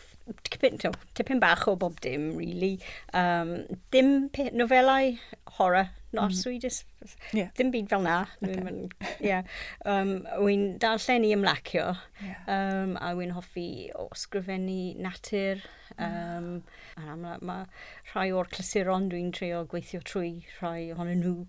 tipyn, 0.49 0.79
tipyn 1.19 1.43
bach 1.43 1.67
o 1.71 1.77
bob 1.77 1.99
dim, 2.05 2.31
really. 2.39 2.77
Um, 3.17 3.57
dim 3.95 4.29
nofelau 4.57 5.17
horror 5.59 5.91
not 6.13 6.31
mm. 6.31 6.35
Swedish. 6.35 6.85
Yeah. 7.33 7.51
Dim 7.57 7.71
byd 7.71 7.89
fel 7.89 8.03
na. 8.03 8.27
Okay. 8.45 8.89
Yeah. 9.21 9.43
Um, 9.85 10.27
wy'n 10.41 10.79
darllen 10.81 11.27
i 11.27 11.35
ymlacio, 11.37 11.91
yeah. 12.25 12.41
um, 12.49 12.97
a 13.01 13.13
wy'n 13.19 13.35
hoffi 13.37 13.91
o 13.99 14.09
sgrifennu 14.17 14.97
natur. 14.97 15.61
Ah. 15.99 16.39
Um, 16.39 16.49
yeah. 16.97 17.13
A 17.13 17.17
mae 17.17 17.39
ma 17.45 17.59
rhai 18.13 18.31
o'r 18.35 18.49
clasuron 18.53 19.11
dwi'n 19.13 19.31
trio 19.37 19.63
gweithio 19.71 20.01
trwy 20.07 20.33
rhai 20.59 20.89
ohonyn 20.95 21.23
nhw. 21.23 21.47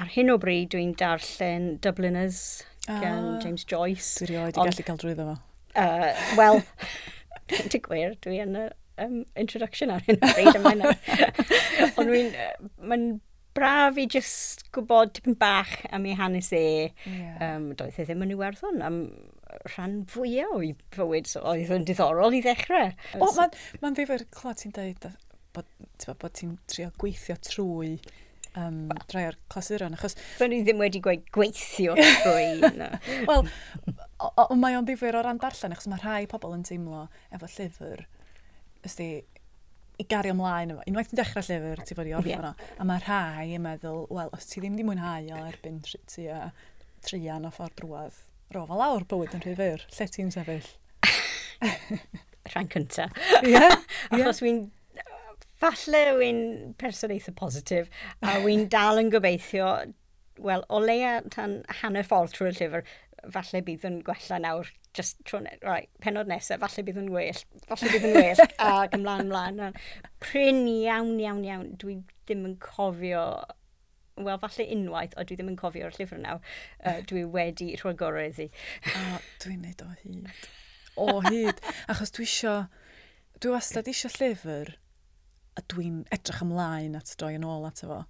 Ar 0.00 0.10
hyn 0.16 0.32
o 0.32 0.38
bryd 0.40 0.72
dwi'n 0.74 0.96
darllen 0.98 1.76
Dubliners 1.84 2.64
ah, 2.88 2.98
gan 3.04 3.30
James 3.44 3.68
Joyce. 3.68 4.24
Dwi'n 4.24 4.34
rioed 4.34 4.56
i 4.58 4.64
gallu 4.64 4.88
cael 4.88 5.00
drwyddo 5.04 5.30
fo. 5.30 5.38
Uh, 5.78 6.10
Wel, 6.40 6.62
ti'n 7.70 7.84
gwir, 7.84 8.16
dwi 8.24 8.42
yn 8.42 8.58
y 8.58 8.68
um, 9.04 9.22
introduction 9.36 9.92
ar 9.94 10.04
hyn 10.08 10.18
o 10.18 10.32
bryd 10.32 10.58
yma. 10.58 10.92
Ond 11.98 12.08
dwi'n... 12.08 12.32
mae'n 12.82 13.08
braf 13.58 13.98
i 14.00 14.06
just 14.10 14.64
gwybod 14.74 15.14
tipyn 15.18 15.36
bach 15.38 15.74
am 15.92 16.06
ei 16.08 16.16
hanes 16.18 16.52
e. 16.56 16.64
Yeah. 17.04 17.36
Um, 17.44 17.72
doedd 17.78 17.98
e 17.98 18.06
ddim 18.08 18.24
yn 18.26 18.36
Iwerddon 18.36 18.84
am 18.86 19.00
rhan 19.74 20.02
fwyaf 20.10 20.54
o'i 20.58 20.74
fywyd, 20.94 21.28
so 21.30 21.42
oedd 21.48 21.72
yn 21.74 21.86
diddorol 21.88 22.36
i 22.36 22.42
ddechrau. 22.44 22.94
O, 23.18 23.26
oh, 23.26 23.34
mae'n 23.36 23.82
ma 23.82 23.92
ddifur 23.96 24.24
clod 24.34 24.62
ti'n 24.62 24.74
dweud 24.76 25.10
bod, 25.56 25.68
bod 26.08 26.34
ti'n 26.36 26.56
trio 26.70 26.90
gweithio 27.00 27.36
trwy 27.44 27.96
um, 28.58 28.88
drai 29.10 29.26
o'r 29.30 29.38
clasuron, 29.52 29.96
achos... 29.96 30.16
Fe 30.38 30.48
ni 30.50 30.60
ddim 30.66 30.80
wedi 30.82 31.00
gweud 31.04 31.24
gweithio 31.34 31.96
trwy. 32.22 32.60
no. 32.78 32.90
Wel, 33.28 33.48
mae 34.60 34.78
o'n 34.78 34.88
ddifur 34.88 35.18
o 35.18 35.24
ran 35.24 35.40
darllen, 35.42 35.74
achos 35.74 35.90
mae 35.90 36.02
rhai 36.02 36.22
pobl 36.30 36.54
yn 36.56 36.64
teimlo 36.68 37.06
efo 37.34 37.50
llyfr, 37.56 38.04
ysdi, 38.86 39.10
i 39.98 40.06
gario 40.06 40.34
ymlaen 40.34 40.72
efo. 40.74 40.84
Unwaith 40.90 41.10
ti'n 41.10 41.18
dechrau 41.18 41.44
llyfr, 41.44 41.82
ti 41.86 41.96
fod 41.98 42.08
i 42.08 42.14
orffen 42.16 42.46
yeah. 42.46 42.64
A 42.78 42.86
mae 42.86 43.02
rhai 43.02 43.48
yn 43.56 43.64
meddwl, 43.64 44.04
wel, 44.14 44.30
os 44.36 44.46
ti 44.50 44.62
ddim 44.62 44.78
di 44.78 44.86
mwynhau 44.86 45.30
o 45.34 45.42
erbyn 45.48 45.80
tri, 45.84 46.00
ti 46.10 46.28
a 46.30 46.48
trian 47.04 47.46
o 47.48 47.52
ffordd 47.54 47.76
drwodd, 47.80 48.18
rofa 48.54 48.78
lawr 48.78 49.06
bywyd 49.10 49.36
yn 49.38 49.44
rhyfyr, 49.44 49.84
lle 49.96 50.08
ti'n 50.14 50.32
sefyll? 50.34 50.70
Rhan 52.52 52.70
cynta. 52.72 53.08
Ie. 53.42 53.52
Yeah, 53.56 53.74
Achos 54.14 54.42
wy'n, 54.44 54.62
falle 55.58 56.04
wy'n 56.18 56.42
person 56.80 57.12
eitha 57.14 57.34
positif, 57.36 57.90
a 58.22 58.38
wy'n 58.44 58.68
dal 58.72 59.02
yn 59.02 59.10
gobeithio, 59.12 59.72
wel, 60.38 60.62
o 60.70 60.80
leia 60.82 61.18
tan 61.34 61.60
hanner 61.80 62.06
ffordd 62.06 62.36
trwy'r 62.36 62.58
llyfr, 62.60 62.86
falle 63.34 63.62
bydd 63.66 63.86
yn 63.88 64.00
gwella 64.06 64.38
nawr, 64.42 64.70
just 64.96 65.20
tro 65.28 65.40
ne, 65.42 65.54
right, 65.62 65.90
penod 66.02 66.30
nesaf, 66.30 66.60
falle 66.62 66.84
bydd 66.86 67.00
yn 67.02 67.12
well, 67.14 67.42
falle 67.68 67.92
bydd 67.92 68.08
yn 68.08 68.16
well, 68.18 68.42
ac 68.70 68.96
ymlaen, 68.98 69.28
ymlaen. 69.28 69.78
Pryn 70.24 70.64
iawn, 70.70 71.14
iawn, 71.22 71.44
iawn, 71.46 71.70
dwi 71.80 72.00
ddim 72.26 72.46
yn 72.48 72.56
cofio, 72.62 73.24
wel, 74.18 74.40
falle 74.42 74.66
unwaith, 74.74 75.16
o 75.16 75.24
dwi 75.26 75.38
ddim 75.38 75.52
yn 75.52 75.60
cofio'r 75.60 75.94
llyfr 75.96 76.20
nawr, 76.22 76.42
uh, 76.82 76.98
dwi 77.10 77.24
wedi 77.34 77.72
rhoi 77.78 77.94
gorau 77.98 78.26
iddi. 78.30 78.48
A 78.94 79.22
dwi'n 79.44 79.64
neud 79.66 79.86
o 79.86 79.90
hyd. 80.02 80.44
O 80.98 81.18
hyd, 81.30 81.62
achos 81.90 82.14
dwi 82.14 82.26
isio, 82.28 82.58
dwi 83.38 83.54
wastad 83.54 83.90
isio 83.90 84.10
llyfr, 84.16 84.74
a 85.58 85.64
dwi'n 85.72 86.04
edrych 86.14 86.44
ymlaen 86.44 86.98
at 86.98 87.14
droi 87.18 87.34
yn 87.38 87.46
ôl 87.46 87.66
at 87.68 87.82
efo. 87.86 88.04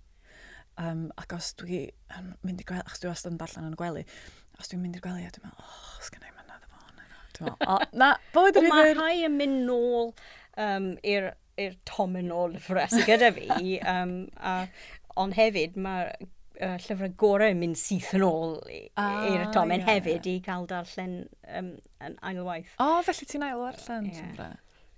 Um, 0.79 1.09
ac 1.19 1.33
os 1.35 1.55
dwi 1.59 1.89
um, 2.15 2.35
mynd 2.47 2.61
i 2.63 2.67
gweld, 2.67 2.87
achos 2.87 3.03
dwi 3.03 3.11
wastad 3.11 3.35
yn 3.35 3.41
darllen 3.41 3.67
yn 3.67 3.75
y 3.75 3.81
gwely, 3.81 4.05
os 4.59 4.71
dwi'n 4.71 4.83
mynd 4.85 4.99
i'r 4.99 5.05
gwely, 5.05 5.27
a 5.27 5.35
dwi'n 5.35 5.49
meddwl, 5.49 5.67
oh, 5.67 5.99
os 5.99 6.13
gynnau 6.15 6.33
mynd 6.35 6.49
na 6.51 6.59
ddefon 6.63 7.05
yna. 7.05 7.21
Dwi'n 7.37 7.51
meddwl, 7.51 7.75
oh, 7.75 7.85
na, 8.03 8.15
bywyd 8.35 8.61
yr 8.61 8.69
ifer. 8.69 8.75
Mae 8.75 8.97
rhai 8.97 9.29
yn 9.29 9.37
mynd 9.39 9.63
nôl 9.69 10.11
um, 10.65 10.91
i'r 11.07 11.31
i'r 11.59 11.77
tomen 11.89 12.33
o 12.35 12.45
lyfrau 12.53 12.91
sydd 12.93 13.07
gyda 13.09 13.33
fi. 13.35 13.49
Um, 13.93 14.13
a, 14.39 14.61
ond 15.19 15.35
hefyd, 15.35 15.79
mae 15.83 16.11
uh, 16.63 16.77
llyfrau 16.85 17.11
gorau 17.21 17.55
yn 17.55 17.61
mynd 17.63 17.79
syth 17.81 18.13
yn 18.17 18.25
ôl 18.27 18.57
ah, 18.61 19.27
i'r 19.27 19.45
ah, 19.45 19.51
tomen 19.55 19.83
yeah, 19.83 19.91
hefyd 19.91 20.27
yeah. 20.27 20.39
i 20.39 20.45
gael 20.45 20.67
darllen 20.71 21.19
um, 21.59 21.73
yn 22.05 22.17
ailwaith. 22.31 22.75
O, 22.79 22.87
oh, 22.87 23.03
felly 23.07 23.29
ti'n 23.31 23.47
ailwarllen? 23.49 24.11
Yeah. 24.11 24.21
Syndra. 24.23 24.49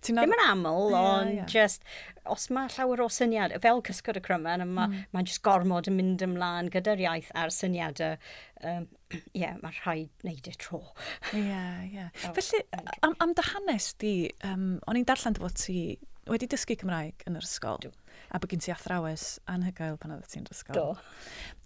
Ddim 0.00 0.34
yn 0.36 0.42
aml, 0.46 0.90
yeah, 0.90 1.08
ond 1.10 1.34
yeah. 1.34 1.48
just, 1.50 1.84
os 2.30 2.48
mae 2.54 2.70
llawer 2.74 3.02
o 3.04 3.08
syniad, 3.12 3.54
fel 3.64 3.82
cysgod 3.86 4.20
y 4.20 4.22
crymen, 4.24 4.64
mae'n 4.64 4.94
mm. 4.94 5.06
ma 5.12 5.24
just 5.26 5.42
gormod 5.46 5.90
yn 5.90 5.98
mynd 5.98 6.24
ymlaen 6.24 6.70
gyda'r 6.72 7.02
iaith 7.04 7.30
a'r 7.36 7.52
syniadau. 7.54 8.16
Um, 8.64 8.86
ie, 9.18 9.42
yeah, 9.42 9.56
mae 9.60 9.76
rhaid 9.82 10.24
wneud 10.24 10.50
y 10.50 10.54
tro. 10.60 10.82
Ie, 11.34 11.44
yeah, 11.44 11.82
ie. 11.84 11.90
Yeah. 12.00 12.12
Oh, 12.28 12.34
Felly, 12.36 12.62
am, 13.06 13.16
am 13.20 13.34
dy 13.36 13.44
hanes 13.50 13.92
di, 14.00 14.14
um, 14.46 14.78
o'n 14.88 15.00
i'n 15.00 15.08
darllen 15.08 15.36
dy 15.36 15.42
fod 15.42 15.58
ti 15.58 15.80
wedi 16.30 16.46
dysgu 16.50 16.76
Cymraeg 16.78 17.24
yn 17.28 17.38
yr 17.38 17.46
ysgol. 17.46 17.80
Do. 17.82 17.90
A 18.30 18.38
bod 18.38 18.52
gen 18.52 18.62
ti 18.62 18.72
athrawes 18.74 19.38
anhygoel 19.50 19.98
pan 20.00 20.14
oedd 20.14 20.28
ti'n 20.30 20.46
yr 20.46 20.54
ysgol. 20.54 20.76
Do. 20.76 20.86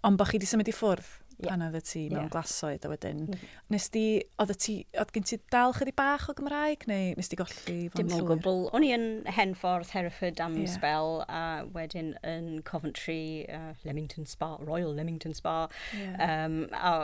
Ond 0.07 0.19
bod 0.19 0.31
chi 0.31 0.39
wedi 0.39 0.49
symud 0.49 0.71
i 0.71 0.75
ffwrdd 0.75 1.11
pan 1.43 1.63
oedd 1.65 1.77
ti 1.87 2.05
mewn 2.09 2.25
yeah. 2.25 2.31
glasoed 2.33 2.85
a 2.85 2.91
wedyn. 2.91 3.25
Mm. 3.27 3.45
Nes 3.73 3.87
di, 3.93 4.05
oedd 4.41 4.53
ti, 4.61 4.77
oedd 4.99 5.13
gen 5.15 5.27
ti 5.27 5.39
dal 5.53 5.75
chydi 5.75 5.93
bach 5.97 6.29
o 6.31 6.35
Gymraeg 6.37 6.87
neu 6.89 7.13
nes 7.17 7.31
di 7.31 7.39
golli 7.39 7.77
fo'n? 7.91 8.01
Dim 8.01 8.15
o 8.17 8.21
gwbl. 8.29 8.65
O'n 8.75 8.85
i 8.87 8.91
yn 8.95 9.07
Henforth, 9.37 9.93
Hereford 9.95 10.41
am 10.43 10.57
yeah. 10.61 10.71
spel 10.71 11.23
a 11.27 11.43
wedyn 11.75 12.13
yn 12.25 12.61
Coventry, 12.67 13.45
uh, 13.49 13.73
Leamington 13.83 14.29
Spa, 14.29 14.55
Royal 14.61 14.93
Leamington 14.95 15.35
Spa. 15.37 15.65
Yeah. 15.97 16.45
Um, 16.45 16.61
a 16.75 16.95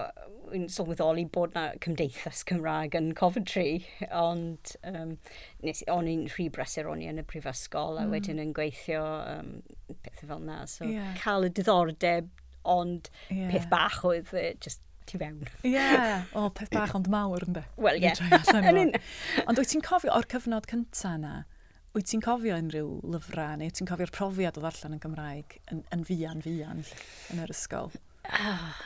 yn 0.56 0.68
sylweddoli 0.72 1.26
bod 1.32 1.54
na 1.56 1.70
cymdeithas 1.84 2.44
Cymraeg 2.48 2.96
yn 2.98 3.12
Coventry, 3.18 3.86
ond 4.16 4.74
um, 4.88 5.16
nes, 5.64 5.84
o'n 5.92 6.10
i'n 6.12 6.28
rhy 6.34 6.50
brysur 6.54 6.90
o'n 6.92 7.04
i 7.04 7.10
yn 7.12 7.22
y 7.22 7.26
prifysgol 7.28 8.00
a 8.00 8.06
mm. 8.06 8.16
wedyn 8.16 8.42
yn 8.44 8.54
gweithio 8.58 9.04
um, 9.22 9.54
pethau 10.04 10.34
fel 10.34 10.46
na. 10.46 10.64
So 10.70 10.88
yeah. 10.90 11.14
cael 11.20 11.48
y 11.48 11.52
diddordeb 11.56 12.30
ond 12.68 13.10
yeah. 13.30 13.50
peth 13.52 13.68
bach 13.72 14.02
oedd 14.08 14.34
uh, 14.36 14.52
just 14.62 14.82
tu 15.10 15.20
fewn. 15.22 15.42
Ie, 15.64 15.74
yeah. 15.74 16.28
o, 16.38 16.48
peth 16.56 16.72
bach 16.74 16.94
ond 16.98 17.10
mawr 17.12 17.46
ynddo. 17.48 17.64
Wel, 17.82 18.00
ie. 18.00 18.12
Yeah. 18.12 18.94
ond 19.48 19.60
wyt 19.60 19.74
ti'n 19.74 19.84
cofio 19.86 20.14
o'r 20.16 20.30
cyfnod 20.32 20.70
cyntaf 20.72 21.18
yna, 21.18 21.34
wyt 21.96 22.08
ti'n 22.12 22.24
cofio 22.24 22.56
unrhyw 22.62 22.94
lyfrau 23.16 23.58
neu 23.60 23.72
wyt 23.72 23.80
ti'n 23.80 23.90
cofio'r 23.90 24.14
profiad 24.16 24.60
o 24.60 24.64
ddarllen 24.64 24.98
yn 24.98 25.04
Gymraeg 25.04 25.58
yn, 25.74 25.84
yn 25.96 26.08
fian, 26.08 26.44
fian 26.46 26.86
yn 27.34 27.44
yr 27.44 27.52
ysgol? 27.52 27.92
Ah, 28.30 28.86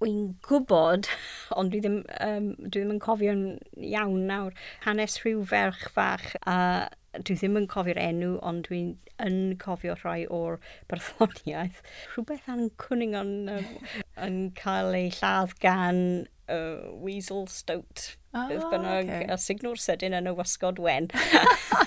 wy'n 0.00 0.36
gwybod, 0.46 1.10
ond 1.58 1.74
dwi 1.74 1.82
ddim, 1.84 1.98
um, 2.24 2.52
dwi 2.62 2.70
ddim 2.78 2.94
yn 2.94 3.02
cofio'n 3.04 3.44
iawn 3.90 4.24
nawr, 4.30 4.56
hanes 4.86 5.18
rhyw 5.20 5.42
ferch 5.50 5.90
fach 5.92 6.30
a 6.48 6.56
dwi 7.18 7.36
ddim 7.36 7.58
yn 7.58 7.68
cofio'r 7.70 7.98
enw, 8.00 8.34
ond 8.46 8.68
dwi'n 8.68 8.92
yn 9.24 9.38
cofio 9.62 9.96
rhai 9.98 10.24
o'r 10.38 10.58
barthoniaeth. 10.92 11.82
Rhywbeth 12.12 12.48
ancwning 12.54 13.16
yn, 13.18 13.34
um, 13.56 13.70
yn 14.28 14.40
cael 14.60 14.96
ei 14.98 15.10
lladd 15.18 15.56
gan 15.64 16.02
uh, 16.46 16.90
Weasel 17.02 17.46
Stout 17.50 18.12
Oh, 18.32 18.46
Beth 18.46 18.62
ah, 18.62 18.70
bynnag, 18.70 19.08
okay. 19.08 19.24
a 19.26 19.36
signwr 19.42 19.78
sydyn 19.82 20.14
yn 20.14 20.28
y 20.30 20.32
wasgod 20.38 20.76
wen. 20.78 21.08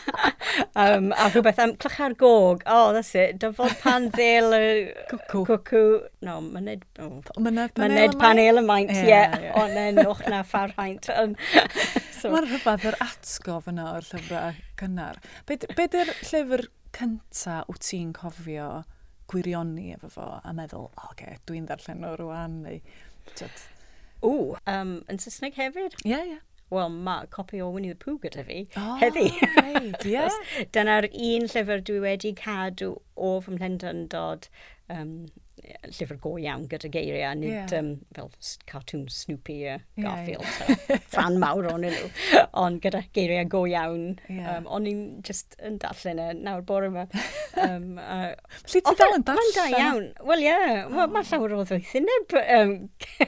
um, 0.81 1.13
a 1.15 1.29
rhywbeth 1.29 1.61
am 1.63 1.75
clycha'r 1.79 2.15
gog. 2.19 2.65
Oh, 2.67 2.91
that's 2.91 3.13
it. 3.15 3.37
Dyfod 3.39 3.77
pan 3.79 4.09
ddel 4.11 4.55
y... 4.57 4.65
Cwcw. 5.07 5.45
Cwcw. 5.45 6.01
No, 6.27 6.41
myned... 6.43 6.83
Oh. 6.99 7.21
Myned 7.39 7.71
panel 7.77 7.95
myned 7.95 8.17
panel 8.19 8.59
y 8.59 8.65
maint, 8.67 8.91
ie. 8.91 9.05
Yeah, 9.07 9.37
yeah. 9.39 9.55
Ond 9.61 9.79
yn 9.85 10.03
och 10.03 10.25
na 10.27 10.41
ffarhaint. 10.43 11.07
so. 12.19 12.33
Mae'r 12.33 12.49
rhywbeth 12.49 12.89
yr 12.91 12.99
atgof 13.07 13.71
yna 13.71 13.87
o'r 13.93 14.09
llyfrau 14.09 14.59
cynnar. 14.83 15.23
Be, 15.47 15.61
be 15.77 15.87
dy'r 15.95 16.11
llyfr 16.27 16.67
cynta 16.99 17.61
wyt 17.69 17.87
ti'n 17.87 18.11
cofio 18.19 18.67
gwirioni 19.31 19.93
efo 19.95 20.11
fo 20.11 20.27
a 20.43 20.51
meddwl, 20.55 20.89
o, 20.91 20.91
oh, 20.91 21.11
okay, 21.15 21.39
dwi'n 21.47 21.71
ddarllen 21.71 22.03
o 22.09 22.17
rwan, 22.19 22.59
neu... 22.67 22.83
Tyd, 23.37 23.61
O. 24.23 24.55
Um, 24.65 24.97
yn 25.11 25.19
Saesneg 25.21 25.59
hefyd? 25.59 25.99
Ie, 26.03 26.09
yeah, 26.15 26.25
ie. 26.25 26.35
Yeah. 26.37 26.41
Wel, 26.73 26.89
mae 27.05 27.27
copi 27.29 27.61
o 27.61 27.69
Winnie 27.69 27.93
the 27.93 27.95
Pooh 27.95 28.17
gyda 28.23 28.43
fi 28.47 28.63
oh, 28.77 28.95
heddi. 29.01 29.27
Right, 29.57 30.05
yeah. 30.09 30.31
Dyna'r 30.73 31.05
un 31.11 31.45
llyfr 31.51 31.83
dwi 31.85 31.99
wedi 32.01 32.31
cadw 32.39 32.95
o 33.27 33.33
fy 33.45 33.53
mhlendyn 33.53 34.07
dod 34.09 34.47
um, 34.89 35.11
llyfr 35.61 36.17
go 36.21 36.33
iawn 36.41 36.65
gyda 36.71 36.89
geiriau, 36.91 37.35
nid 37.37 37.51
yeah. 37.51 37.79
um, 37.79 37.91
fel 38.15 38.29
cartoon 38.69 39.05
Snoopy 39.11 39.57
a 39.69 39.75
Garfield, 40.01 40.45
yeah, 40.59 40.75
yeah. 40.89 41.01
fan 41.13 41.39
mawr 41.41 41.67
o'n 41.71 41.85
nhw, 41.85 42.09
ond 42.63 42.81
gyda 42.83 43.03
geiriau 43.15 43.47
go 43.51 43.63
iawn. 43.69 44.05
Yeah. 44.27 44.57
Um, 44.57 44.69
o'n 44.77 44.89
i'n 44.89 45.03
just 45.25 45.57
yn 45.63 45.79
darllen 45.83 46.21
e 46.23 46.29
nawr 46.39 46.65
bore 46.67 46.89
yma. 46.91 47.07
Um, 47.61 47.99
uh, 48.01 48.31
Lly 48.65 48.81
ti 48.81 48.95
fel 48.99 49.17
yn 49.17 49.25
darllen? 49.29 49.51
Mae'n 49.53 49.57
da 49.57 49.83
iawn. 49.83 50.07
Wel 50.29 50.45
ie, 50.45 50.49
yeah, 50.49 50.85
oh. 50.85 50.93
mae 50.97 51.11
ma 51.13 51.25
llawer 51.29 51.57
o 51.57 51.65
ddwythyneb. 51.69 52.37
Um, 52.43 52.77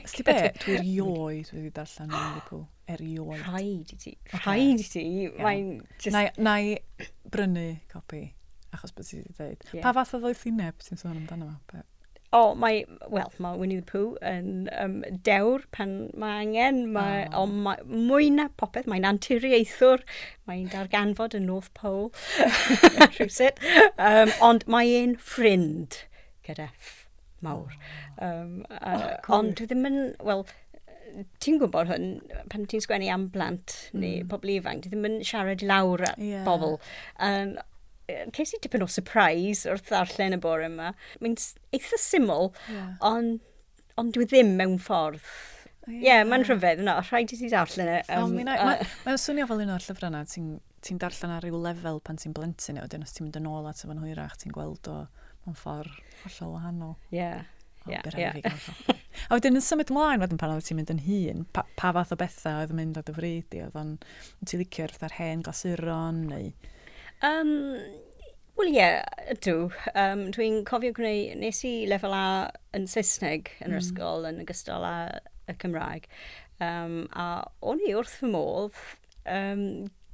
Sli 0.03 0.25
be, 0.29 0.39
dwi 0.63 0.79
erioed 0.79 1.51
wedi 1.53 1.73
darllen 1.75 2.09
yn 2.09 2.15
Liverpool. 2.17 2.65
Erioed. 2.95 3.41
Rhaid 3.47 3.93
i 3.95 3.99
ti. 4.01 4.15
Rhaid 4.33 4.81
i 4.81 4.89
ti. 4.89 5.05
Mae'n 5.41 5.75
just... 5.97 6.13
Nai, 6.13 6.27
nai 6.37 7.09
brynu 7.31 7.69
copi 7.93 8.27
achos 8.75 8.93
beth 8.95 9.09
ti 9.09 9.19
wedi 9.21 9.35
dweud. 9.37 9.67
Yeah. 9.71 9.83
Pa 9.85 9.93
fath 9.95 10.15
o 10.17 10.21
ddoethineb 10.21 10.81
ti'n 10.83 10.99
sôn 10.99 11.19
amdano 11.19 11.53
fo? 11.71 11.81
o, 12.33 12.41
mae, 12.59 12.83
wel, 13.11 13.31
mae 13.43 13.59
Winnie 13.59 13.79
the 13.81 13.85
Pooh 13.89 14.17
yn 14.25 14.67
um, 14.79 14.97
dewr 15.27 15.65
pan 15.75 15.95
mae 16.17 16.43
angen, 16.45 16.81
mae, 16.95 17.25
oh. 17.29 17.45
ond 17.45 17.61
mae, 17.67 17.85
mwy 17.85 18.31
na 18.33 18.49
popeth, 18.59 18.89
mae'n 18.91 19.07
anturiaethwr, 19.07 20.03
mae'n 20.49 20.67
darganfod 20.73 21.37
yn 21.37 21.47
North 21.49 21.71
Pole, 21.77 22.11
rhywsit, 23.15 23.61
um, 23.95 24.33
ond 24.45 24.67
mae 24.71 24.97
un 25.03 25.17
ffrind 25.21 26.03
gyda 26.45 26.69
ff 26.73 27.05
mawr. 27.45 27.73
Um, 28.21 28.63
uh, 28.71 28.93
oh, 28.95 29.33
ond 29.39 29.57
dwi 29.59 29.67
ddim 29.69 29.87
yn, 29.89 29.99
wel, 30.25 30.45
ti'n 31.43 31.59
gwybod 31.61 31.89
hwn, 31.91 32.09
pan 32.51 32.65
ti'n 32.69 32.83
sgwennu 32.83 33.11
am 33.13 33.29
blant 33.33 33.77
neu 33.93 34.23
mm. 34.23 34.29
pobl 34.31 34.51
ifanc, 34.57 34.83
ti 34.83 34.91
ddim 34.91 35.07
yn 35.09 35.21
siarad 35.27 35.63
lawr 35.65 36.03
at 36.09 36.19
yeah. 36.21 36.43
bobl. 36.47 36.79
Um, 37.23 37.55
Ces 38.05 38.53
i 38.53 38.61
tipyn 38.61 38.85
o 38.85 38.87
surprise 38.91 39.69
wrth 39.71 39.89
ddarllen 39.89 40.37
y 40.37 40.39
bore 40.41 40.69
yma. 40.69 40.91
Mae'n 41.23 41.37
eitha 41.75 41.99
syml, 42.01 42.51
yeah. 42.69 42.93
ond 43.05 43.41
on 43.99 44.11
dwi 44.13 44.27
e 44.27 44.29
ddim 44.29 44.55
mewn 44.59 44.77
ffordd. 44.81 45.23
Ie, 45.85 45.99
yeah, 46.01 46.19
yeah. 46.19 46.23
mae'n 46.29 46.45
rhyfedd 46.45 46.81
yna. 46.83 46.97
Rhaid 47.07 47.33
i 47.33 47.39
ti 47.39 47.49
darllen 47.51 47.91
e. 47.95 47.97
Um, 48.13 48.37
no, 48.37 48.53
mae'n 48.53 48.85
ma, 49.05 49.17
swnio 49.21 49.47
fel 49.49 49.65
un 49.65 49.73
o'r 49.75 49.85
llyfrau 49.85 50.11
yna, 50.11 50.23
ti'n 50.29 50.55
ti 50.85 50.97
darllen 51.01 51.33
ar 51.33 51.45
ryw 51.45 51.59
lefel 51.61 51.99
pan 52.05 52.21
ti'n 52.21 52.33
blentyn 52.35 52.79
e, 52.79 52.85
o, 52.85 52.89
dyn 52.91 53.05
os 53.05 53.15
ti'n 53.15 53.27
mynd 53.27 53.39
yn 53.41 53.49
ôl 53.49 53.69
at 53.69 53.81
efo'n 53.85 54.01
hwyrach, 54.03 54.37
ti'n 54.41 54.53
gweld 54.53 54.89
o 54.91 55.01
mewn 55.45 55.57
ffordd 55.57 55.99
hollol 56.23 56.55
wahanol. 56.57 56.95
Ie. 57.09 57.19
Yeah. 57.19 57.51
Yeah, 57.85 58.01
yeah. 58.17 58.41
a 59.29 59.37
wedyn 59.37 59.59
yn 59.59 59.61
symud 59.61 59.91
ymlaen 59.93 60.23
wedyn 60.23 60.39
pan 60.41 60.55
oedd 60.55 60.65
ti'n 60.65 60.79
mynd 60.79 60.89
yn 60.89 61.03
hun, 61.05 61.43
pa, 61.53 61.61
pa 61.77 61.91
fath 61.93 62.15
o 62.15 62.17
bethau 62.17 62.63
oedd 62.63 62.71
yn 62.73 62.79
mynd 62.79 62.97
ar 62.97 63.05
dy 63.05 63.13
fryd 63.13 63.53
i, 63.53 63.61
oedd 63.61 63.77
o'n 63.77 63.91
ti'n 64.41 64.63
licio'r 64.63 64.95
fatha'r 64.95 65.13
hen 65.19 65.43
glasuron 65.45 66.23
neu 66.31 66.47
Um, 67.23 67.77
Wel 68.55 68.69
ie, 68.71 68.75
yeah, 68.77 69.03
ydw. 69.33 69.67
Um, 69.99 70.29
Dwi'n 70.31 70.61
cofio 70.67 70.93
gwneud, 70.95 71.33
nes 71.41 71.57
i 71.67 71.73
lefel 71.91 72.13
A 72.15 72.27
yn 72.77 72.85
Saesneg 72.87 73.49
yn 73.59 73.73
yr 73.73 73.73
mm. 73.73 73.81
ysgol 73.81 74.27
yn 74.29 74.39
ogystal 74.45 74.85
â 74.87 74.95
y 75.51 75.55
Cymraeg. 75.59 76.07
Um, 76.63 77.01
a 77.11 77.43
o'n 77.59 77.83
i 77.83 77.91
wrth 77.91 78.13
fy 78.21 78.29
modd 78.31 78.79
um, 79.27 79.65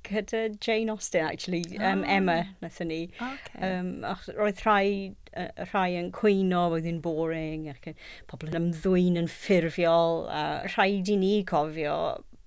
gyda 0.09 0.47
Jane 0.57 0.89
Austen, 0.89 1.21
actually, 1.27 1.77
um, 1.77 2.01
oh. 2.01 2.09
Emma, 2.15 2.39
nethon 2.63 2.89
ni. 2.89 2.99
Okay. 3.21 3.61
Um, 3.61 3.91
roedd 4.39 4.65
rhai, 4.65 5.13
uh, 5.37 5.67
rhai 5.69 5.91
yn 5.99 6.09
cwyno, 6.17 6.63
oedd 6.73 6.89
yn 6.89 6.97
boring, 7.05 7.69
ac 7.69 7.91
pobl 8.31 8.49
yn 8.49 8.57
ymddwyn 8.63 9.21
yn 9.21 9.29
ffurfiol. 9.29 10.25
Uh, 10.25 10.65
rhaid 10.73 11.13
i 11.13 11.21
ni 11.21 11.35
cofio 11.45 11.95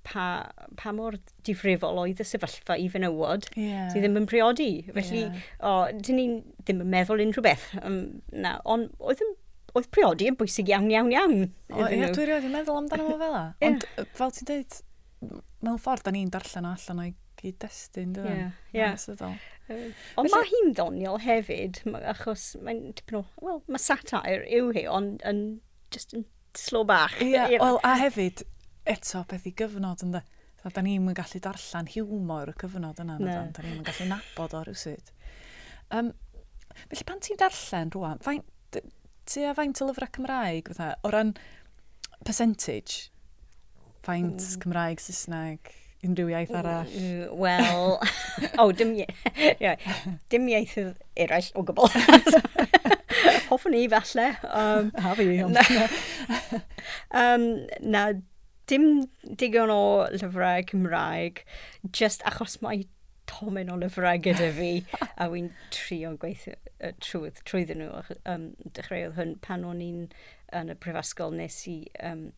pa, 0.04 0.26
pa 0.78 0.92
mor 0.94 1.16
difrifol 1.46 2.00
oedd 2.02 2.20
y 2.22 2.26
sefyllfa 2.28 2.76
i 2.80 2.86
fenywod 2.92 3.48
yeah. 3.56 3.88
sydd 3.92 4.04
ddim 4.04 4.20
yn 4.20 4.28
priodi. 4.30 4.70
Felly, 4.90 5.24
yeah. 5.24 5.48
o, 5.64 5.74
dyn 5.96 6.20
ni 6.20 6.28
ddim 6.62 6.84
yn 6.84 6.92
meddwl 6.92 7.24
unrhyw 7.24 7.44
beth. 7.44 7.66
Um, 7.82 7.98
na, 8.32 8.56
ond 8.68 8.92
oedd, 9.00 9.24
oedd 9.74 9.90
priodi 9.94 10.30
yn 10.30 10.38
bwysig 10.40 10.70
iawn, 10.72 10.90
iawn, 10.92 11.12
iawn. 11.14 11.38
O, 11.72 11.88
ie, 11.88 12.12
dwi 12.14 12.28
rioed 12.28 12.48
yn 12.48 12.54
meddwl 12.54 12.82
amdano 12.82 13.10
fo 13.10 13.18
fel 13.20 13.36
yeah. 13.36 13.68
Ond 13.70 14.14
fel 14.20 14.34
ti'n 14.36 14.50
dweud, 14.50 14.80
mewn 15.64 15.82
ffordd, 15.82 16.04
da 16.06 16.14
ni'n 16.14 16.32
darllen 16.34 16.68
o 16.68 16.74
allan 16.76 17.04
o'i 17.06 17.14
gyd-destun, 17.40 18.14
dwi 18.16 18.30
yeah, 18.30 18.54
yeah. 18.76 19.34
Uh, 19.64 19.88
ond 20.20 20.28
mae 20.28 20.44
hi'n 20.50 20.74
ddoniol 20.76 21.22
hefyd, 21.24 21.80
achos 22.04 22.50
mae'n 22.60 22.92
tipyn 22.98 23.22
o, 23.22 23.24
wel, 23.44 23.62
mae 23.72 23.80
satire 23.80 24.44
yw 24.52 24.70
hi, 24.76 24.84
ond 24.92 25.24
yn, 25.28 25.44
just 25.94 26.12
yn 26.16 26.26
slo 26.58 26.84
bach. 26.88 27.16
Ie, 27.24 27.32
yeah, 27.32 27.56
well, 27.58 27.80
a 27.82 27.96
hefyd, 27.98 28.44
eto 28.88 29.24
beth 29.28 29.46
i 29.48 29.54
gyfnod 29.56 30.04
ynddo. 30.06 30.22
So, 30.60 30.72
da 30.72 30.84
ni'n 30.84 31.04
mynd 31.04 31.18
gallu 31.18 31.40
darllen 31.44 31.88
hiwmor 31.92 32.52
y 32.52 32.56
cyfnod 32.60 33.00
yna, 33.04 33.18
no. 33.20 33.28
da, 33.28 33.64
ni'n 33.64 33.78
mynd 33.78 33.88
gallu 33.88 34.08
nabod 34.10 34.56
o 34.56 34.62
rhywsyd. 34.64 35.12
Um, 35.92 36.12
felly 36.88 37.06
pan 37.08 37.22
ti'n 37.24 37.40
darllen 37.40 37.92
rwan, 37.94 38.22
faint, 38.24 38.80
ti 39.28 39.44
a 39.44 39.54
faint 39.56 39.80
o 39.80 39.88
lyfrau 39.88 40.10
Cymraeg, 40.16 40.70
fatha, 40.72 40.94
o 41.04 41.12
ran 41.12 41.34
percentage, 42.24 43.10
faint 44.04 44.36
mm. 44.36 44.60
Cymraeg, 44.64 45.02
Saesneg, 45.04 45.72
unrhyw 46.04 46.32
iaith 46.32 46.54
arall? 46.58 46.92
Wel, 47.40 47.96
o, 48.58 48.66
oh, 48.66 48.72
dim, 48.76 48.94
yeah, 48.98 49.76
dim 50.32 50.48
iaith 50.52 50.76
eraill 51.16 51.50
o 51.56 51.64
gwbl. 51.64 51.88
Hoffwn 53.48 53.76
i 53.76 53.84
falle. 53.92 54.30
Um, 54.48 54.90
ha 55.04 55.12
fi, 55.16 55.28
ond... 55.44 55.60
um, 57.20 57.44
na, 57.84 58.06
dim 58.70 59.06
digon 59.40 59.72
o 59.72 59.84
lyfrau 60.14 60.64
Cymraeg, 60.70 61.44
just 61.92 62.24
achos 62.28 62.60
mae 62.64 62.84
tomen 63.30 63.72
o 63.72 63.78
lyfrau 63.80 64.20
gyda 64.22 64.50
fi, 64.56 64.70
a 65.20 65.28
wy'n 65.32 65.50
trio 65.74 66.14
gweithio 66.20 66.56
uh, 66.56 66.94
trwydd, 67.04 67.42
trwyddyn 67.48 67.84
nhw. 67.84 68.20
Um, 68.30 68.48
dechreuodd 68.76 69.18
hwn 69.18 69.36
pan 69.44 69.66
o'n 69.68 69.82
i'n 69.84 70.08
yn 70.54 70.72
y 70.72 70.78
prifysgol 70.80 71.34
nes 71.34 71.62
i 71.70 71.78
um, 72.04 72.28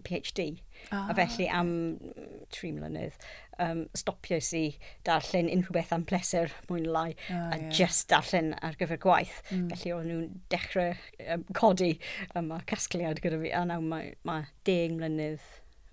PhD. 0.00 0.62
Ah. 0.90 1.10
A 1.10 1.14
felly 1.14 1.46
am 1.52 1.70
mm, 2.00 2.44
tri 2.52 2.70
mlynedd, 2.72 3.16
um, 3.60 3.84
stopio 3.96 4.38
i 4.56 4.64
darllen 5.06 5.50
unrhyw 5.52 5.76
beth 5.76 5.92
am 5.92 6.06
pleser 6.08 6.54
mwyn 6.70 6.88
lai, 6.88 7.14
ah, 7.28 7.50
a 7.52 7.58
yeah. 7.58 7.70
just 7.80 8.08
darllen 8.12 8.54
ar 8.64 8.78
gyfer 8.80 9.00
gwaith. 9.02 9.42
Mm. 9.50 9.68
Felly 9.74 9.94
o'n 9.96 10.08
nhw'n 10.10 10.38
dechrau 10.52 10.94
um, 11.28 11.44
codi 11.56 11.92
yma 12.32 12.60
um, 12.60 12.68
casgliad 12.70 13.20
gyda 13.24 13.42
fi, 13.44 13.52
a 13.52 13.66
nawr 13.68 13.84
mae, 13.92 14.14
mae 14.28 14.48
deg 14.68 14.96
mlynedd 14.96 15.44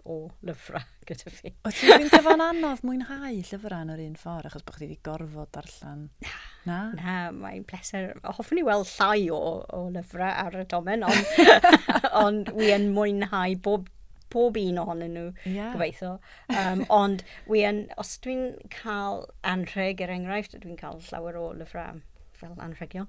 o 0.08 0.18
lyfrau 0.48 0.86
gyda 1.10 1.34
fi. 1.34 1.54
O 1.68 1.74
ti'n 1.74 2.04
fynd 2.04 2.16
efo'n 2.20 2.44
anodd 2.48 2.84
mwynhau 2.88 3.34
llyfrau 3.36 3.84
yn 3.86 3.94
yr 3.96 4.04
un 4.06 4.16
ffordd, 4.20 4.50
achos 4.50 4.66
bod 4.68 4.78
chdi 4.78 4.90
wedi 4.90 5.02
gorfod 5.08 5.52
darllen? 5.56 6.08
Na. 6.24 6.38
Na? 6.68 6.80
Na, 6.98 7.18
mae'n 7.36 7.68
pleser. 7.68 8.16
Hoffwn 8.26 8.60
i 8.62 8.66
weld 8.68 8.90
llai 8.98 9.28
o, 9.34 9.42
o 9.74 9.84
lyfrau 9.94 10.34
ar 10.48 10.58
y 10.60 10.66
domen, 10.72 11.06
ond 11.08 11.38
on, 12.24 12.42
wi 12.58 12.74
yn 12.76 12.92
mwynhau 12.96 13.56
bob 13.64 13.88
pob 14.34 14.58
un 14.60 14.80
ohonyn 14.82 15.14
nhw, 15.16 15.30
yeah. 15.48 15.72
gobeithio. 15.72 16.18
Um, 16.52 16.84
ond, 16.92 17.24
wi 17.48 17.64
yn, 17.68 17.86
os 18.02 18.18
dwi'n 18.24 18.58
cael 18.74 19.24
anrheg 19.48 20.04
er 20.04 20.12
enghraifft, 20.14 20.58
dwi'n 20.60 20.80
cael 20.80 21.00
llawer 21.08 21.40
o 21.40 21.46
lyfrau 21.56 22.02
fel 22.38 22.58
anrhegion, 22.62 23.08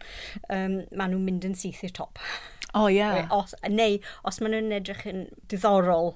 um, 0.49 0.79
maen 0.97 1.13
nhw'n 1.13 1.25
mynd 1.27 1.49
yn 1.51 1.57
syth 1.59 1.83
i'r 1.85 1.95
top. 1.99 2.21
O, 2.69 2.85
oh, 2.85 2.89
ie. 2.89 3.01
Yeah. 3.01 3.29
Os, 3.35 3.55
neu, 3.69 3.99
os 4.29 4.41
maen 4.41 4.55
nhw'n 4.57 4.77
edrych 4.79 5.05
yn 5.11 5.27
diddorol, 5.51 6.15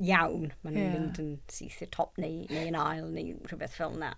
iawn. 0.00 0.50
Maen 0.62 0.74
nhw'n 0.74 0.82
yeah. 0.82 0.94
mynd 0.96 1.20
yn 1.22 1.32
syth 1.52 1.82
i'r 1.84 1.92
top 1.94 2.20
neu, 2.20 2.44
neu 2.50 2.70
yn 2.70 2.78
ail 2.80 3.10
neu 3.12 3.34
rhywbeth 3.48 3.76
fel 3.76 3.96
na. 4.00 4.14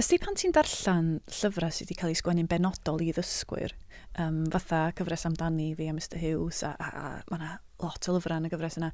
Ysdi 0.00 0.16
pan 0.22 0.38
ti'n 0.38 0.54
darllen 0.56 1.10
llyfrau 1.30 1.70
sydd 1.70 1.90
wedi 1.90 1.98
cael 2.00 2.14
ei 2.14 2.18
sgwennu'n 2.18 2.48
benodol 2.50 3.02
i 3.04 3.10
ddysgwyr, 3.14 3.74
um, 4.22 4.40
fatha 4.54 4.86
cyfres 4.98 5.26
amdani 5.28 5.68
fi 5.78 5.90
a 5.90 5.94
Mr 5.94 6.16
Hughes, 6.22 6.62
a, 6.66 6.72
a, 6.74 6.88
a 6.88 7.10
mae 7.28 7.38
yna 7.38 7.50
lot 7.82 8.08
o 8.08 8.14
lyfrau 8.16 8.40
yn 8.40 8.48
y 8.48 8.52
gyfres 8.52 8.78
yna. 8.80 8.88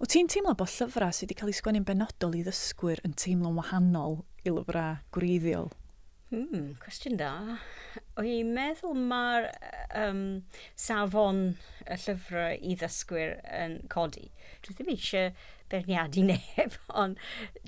Wyt 0.00 0.14
ti'n 0.14 0.30
teimlo 0.32 0.54
bod 0.58 0.72
llyfrau 0.72 1.12
sydd 1.14 1.28
wedi 1.28 1.38
cael 1.38 1.52
ei 1.52 1.58
sgwennu'n 1.58 1.86
benodol 1.86 2.38
i 2.38 2.42
ddysgwyr 2.46 3.04
yn 3.06 3.14
teimlo'n 3.18 3.58
wahanol 3.60 4.22
i 4.46 4.54
lyfrau 4.54 4.98
gwreiddiol? 5.14 5.70
Hmm, 6.28 6.74
cwestiwn 6.82 7.16
da. 7.20 7.32
O'n 8.20 8.50
meddwl 8.52 8.96
mae'r 9.10 9.48
um, 9.96 10.24
safon 10.76 11.44
y 11.88 11.96
llyfrau 12.02 12.58
i 12.60 12.76
ddysgwyr 12.76 13.38
yn 13.60 13.78
codi. 13.92 14.28
Dwi 14.64 14.76
ddim 14.76 14.92
eisiau 14.92 15.30
berniadu 15.72 16.24
neb, 16.30 16.76
ond 16.92 17.20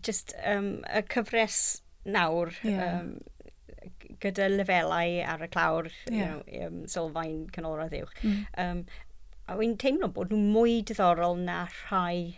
just 0.05 0.35
um, 0.45 0.81
y 0.89 1.05
cyfres 1.13 1.61
nawr 2.05 2.53
yeah. 2.65 3.01
um, 3.01 3.15
gyda 4.21 4.51
lefelau 4.53 5.17
ar 5.25 5.45
y 5.45 5.49
clawr 5.53 5.89
yeah. 5.89 6.13
you 6.13 6.27
know, 6.27 6.67
um, 6.67 6.83
sylfaen 6.91 7.47
canolradd 7.55 7.97
uwch. 8.03 8.15
Mm. 8.21 8.45
Um, 8.61 8.85
a 9.49 9.57
wy'n 9.59 9.77
teimlo 9.81 10.13
bod 10.15 10.33
nhw'n 10.33 10.53
mwy 10.53 10.81
diddorol 10.87 11.41
na 11.49 11.63
rhai 11.73 12.37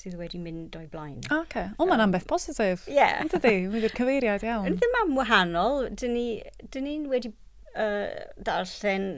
sydd 0.00 0.16
wedi 0.20 0.40
mynd 0.40 0.76
o'i 0.78 0.88
blaen. 0.90 1.20
O, 1.28 1.42
okay. 1.44 1.70
o 1.76 1.86
mae'n 1.88 2.04
ambell 2.06 2.26
positif. 2.30 2.86
Ie. 2.88 2.96
Yeah. 2.96 3.20
Yn 3.24 3.32
dydi, 3.34 3.54
wedi'r 3.72 3.96
cyfeiriad 3.98 4.46
iawn. 4.46 4.68
Yn 4.70 4.80
ddim 4.80 4.98
am 5.02 5.14
wahanol, 5.18 5.86
dyn 6.00 6.16
ni'n 6.16 6.84
ni 6.86 6.96
wedi 7.12 7.32
uh, 7.74 8.08
darllen 8.48 9.10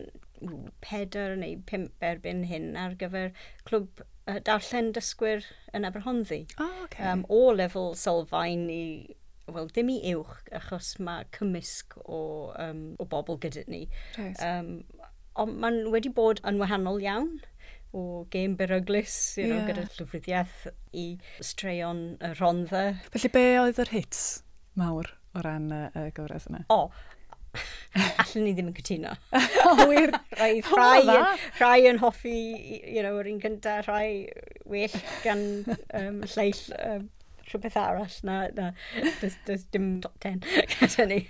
pedr 0.82 1.36
neu 1.38 1.60
pimp 1.68 2.02
erbyn 2.02 2.42
hyn 2.50 2.72
ar 2.78 2.96
gyfer 2.98 3.30
clwb 3.68 4.02
uh, 4.02 4.38
darllen 4.46 4.90
dysgwyr 4.96 5.46
yn 5.76 5.86
Aberhonddi. 5.88 6.44
O, 6.58 6.66
oh, 6.66 6.84
okay. 6.86 7.06
um, 7.06 7.26
o 7.30 7.44
lefel 7.54 7.92
sylfaen 7.98 8.66
i 8.72 8.82
wel, 9.52 9.68
ddim 9.70 9.90
i 9.92 9.98
uwch, 10.14 10.36
achos 10.54 10.94
mae 11.02 11.26
cymysg 11.36 11.96
o, 12.04 12.20
um, 12.58 12.84
o 13.02 13.06
bobl 13.08 13.38
gyda 13.42 13.64
ni. 13.70 13.86
Right. 14.16 14.38
Um, 14.42 14.82
ond 15.42 15.58
maen 15.62 15.86
wedi 15.92 16.12
bod 16.12 16.42
yn 16.48 16.60
wahanol 16.60 17.02
iawn 17.02 17.40
o 17.92 18.26
gêm 18.32 18.56
beryglis 18.56 19.14
you 19.38 19.48
know, 19.48 19.60
yeah. 19.60 19.68
gyda 19.68 19.86
llyfryddiaeth 19.98 20.68
i 20.96 21.06
straeon 21.44 22.04
y 22.20 22.32
rhondda. 22.38 22.84
Felly 23.12 23.32
be 23.34 23.46
oedd 23.60 23.80
yr 23.82 23.92
hits 23.92 24.22
mawr 24.80 25.12
o 25.36 25.42
ran 25.44 25.68
y, 25.72 25.82
y 25.96 26.12
gyfres 26.16 26.48
yna? 26.50 26.62
O, 26.72 26.86
allan 28.22 28.46
ni 28.46 28.54
ddim 28.56 28.70
yn 28.70 28.76
cytuno. 28.78 29.16
o, 29.68 29.74
wir? 29.90 30.14
Rhaid, 30.38 30.68
rhai, 30.72 31.18
rhai, 31.60 31.78
yn 31.90 32.00
hoffi, 32.02 32.36
you 32.80 33.04
know, 33.04 33.18
yr 33.20 33.28
un 33.32 33.40
gyntaf, 33.42 33.88
rhai 33.88 34.28
well 34.68 34.96
gan 35.24 35.44
um, 35.98 36.22
lleill 36.34 36.64
um, 36.80 37.10
rhywbeth 37.50 37.76
arall 37.76 38.18
na, 38.24 38.46
na 38.56 38.70
does, 39.20 39.36
does 39.46 39.64
dim 39.74 39.94
top 40.00 40.16
ten 40.24 40.40
gyda 40.78 41.08
ni. 41.10 41.22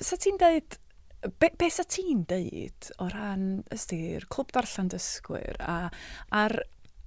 Sa 0.00 0.16
ti'n 0.20 0.40
dweud 0.40 0.78
Be, 1.22 1.50
be 1.58 1.68
sa 1.72 1.82
ti'n 1.88 2.24
deud 2.30 2.90
o 3.02 3.08
ran 3.10 3.46
ystyr 3.74 4.26
clwb 4.32 4.52
darllen 4.54 4.90
dysgwyr 4.92 5.56
a, 5.62 5.78
ar, 6.30 6.58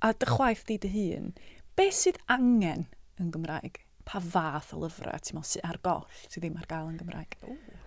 a 0.04 0.14
dy 0.18 0.32
chwaith 0.32 0.66
di 0.68 0.80
dy 0.82 0.92
hun, 0.96 1.30
be 1.78 1.90
sydd 1.94 2.20
angen 2.28 2.88
yn 3.22 3.30
Gymraeg? 3.36 3.84
Pa 4.10 4.20
fath 4.24 4.74
o 4.74 4.82
lyfrau 4.82 5.22
ti'n 5.22 5.38
meddwl 5.38 5.52
sydd 5.54 5.70
ar 5.70 5.80
goll 5.86 6.08
sydd 6.26 6.42
ddim 6.42 6.58
ar 6.60 6.68
gael 6.72 6.90
yn 6.92 7.00
Gymraeg? 7.04 7.38
Ooh 7.46 7.86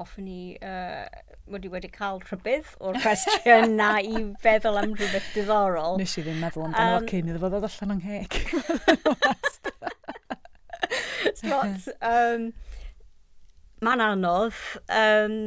hoffwn 0.00 0.24
ni 0.24 0.56
uh, 0.64 1.04
wedi 1.50 1.70
wedi 1.72 1.90
cael 1.92 2.20
rhybydd 2.24 2.72
o'r 2.80 2.98
cwestiwn 3.04 3.76
na 3.80 3.90
i 4.12 4.22
feddwl 4.44 4.80
am 4.80 4.94
rhywbeth 4.96 5.28
diddorol. 5.34 5.98
Nes 6.00 6.16
i 6.16 6.24
ddim 6.24 6.40
meddwl 6.44 6.68
amdano 6.68 7.00
um, 7.02 7.08
cyn 7.10 7.30
iddo 7.32 7.42
fod 7.42 7.58
allan 7.60 7.94
o'n 7.96 8.02
heg. 8.06 8.38
Spot. 11.40 11.88
Um, 12.10 12.50
Mae'n 13.84 14.04
anodd. 14.04 14.56
Um, 14.92 15.38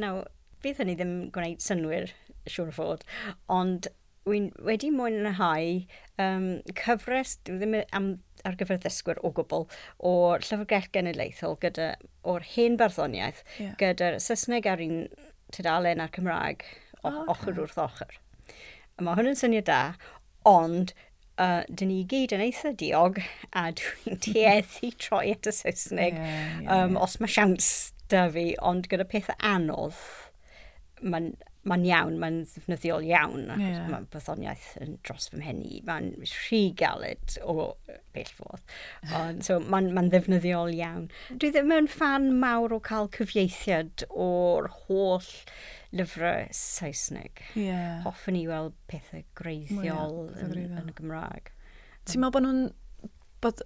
naw, 0.00 0.24
bydd 0.64 0.82
hynny 0.82 0.96
ddim 0.98 1.14
gwneud 1.34 1.64
synwyr, 1.64 2.12
siŵr 2.48 2.72
o 2.72 2.76
fod, 2.76 3.06
ond 3.52 3.88
wi'n 4.28 4.50
wedi 4.66 4.90
mwynhau 4.92 5.70
um, 6.20 6.46
cyfres, 6.78 7.38
dwi 7.46 7.58
ddim 7.60 7.76
am, 7.96 8.10
ar 8.46 8.56
gyfer 8.60 8.80
ddysgwyr 8.82 9.20
o 9.24 9.32
gwbl, 9.36 9.66
o'r 10.10 10.44
llyfrgell 10.44 10.90
genedlaethol 10.94 11.56
gyda, 11.64 11.94
o'r 12.28 12.46
hen 12.54 12.76
barddoniaeth 12.80 13.42
yeah. 13.58 13.74
gyda'r 13.80 14.20
Saesneg 14.22 14.68
ar 14.70 14.84
un 14.84 15.04
tydalen 15.54 16.04
a'r 16.04 16.12
Cymraeg, 16.14 16.66
o, 17.00 17.08
oh, 17.08 17.22
okay. 17.24 17.32
ochr 17.34 17.62
wrth 17.64 17.80
ochr. 17.86 18.18
Mae 19.00 19.16
hwn 19.16 19.32
yn 19.32 19.40
syniad 19.40 19.68
da, 19.70 19.82
ond 20.48 20.92
uh, 21.40 21.62
dyn 21.68 21.92
ni 21.92 22.00
gyd 22.10 22.34
yn 22.36 22.44
eitha 22.44 22.72
diog 22.82 23.20
a 23.56 23.68
dwi'n 23.80 24.20
tueddu 24.26 24.92
troi 25.00 25.30
at 25.34 25.48
y 25.48 25.54
Saesneg 25.56 26.18
yeah, 26.18 26.60
yeah. 26.60 26.84
um, 26.84 26.98
os 27.00 27.18
mae 27.22 27.32
siawns 27.32 27.70
da 28.10 28.26
fi, 28.34 28.50
ond 28.66 28.88
gyda 28.90 29.06
pethau 29.06 29.38
anodd, 29.46 29.98
mae'n 31.00 31.32
mae'n 31.68 31.82
iawn, 31.84 32.16
mae'n 32.20 32.38
ddefnyddiol 32.48 33.04
iawn, 33.04 33.48
yeah. 33.60 33.82
mae 33.92 34.06
bythoniaeth 34.12 34.68
yn 34.80 34.94
dros 35.04 35.28
fy 35.30 35.40
mhenni, 35.42 35.80
mae'n 35.84 36.14
rhy 36.22 36.60
galed 36.76 37.36
o 37.44 37.74
bell 38.14 38.32
fodd. 38.36 38.62
so 39.44 39.58
mae'n 39.60 39.90
ma 39.96 40.06
ddefnyddiol 40.06 40.72
iawn. 40.78 41.10
Dwi 41.30 41.52
ddim 41.52 41.74
yn 41.76 41.90
fan 41.92 42.30
mawr 42.40 42.76
o 42.76 42.80
cael 42.84 43.10
cyfieithiad 43.16 44.06
o'r 44.08 44.70
holl 44.86 45.28
lyfrau 45.96 46.46
Saesneg. 46.54 47.42
Yeah. 47.58 48.00
Hoffwn 48.06 48.38
i 48.40 48.46
weld 48.48 48.76
pethau 48.90 49.26
greiddiol 49.36 50.16
well, 50.30 50.32
yn, 50.40 50.56
yn, 50.64 50.88
y 50.88 50.96
Gymraeg. 50.96 51.52
Ti'n 52.08 52.24
meddwl 52.24 52.38
bod 52.38 52.46
nhw'n... 52.46 52.64
Bod, 53.44 53.62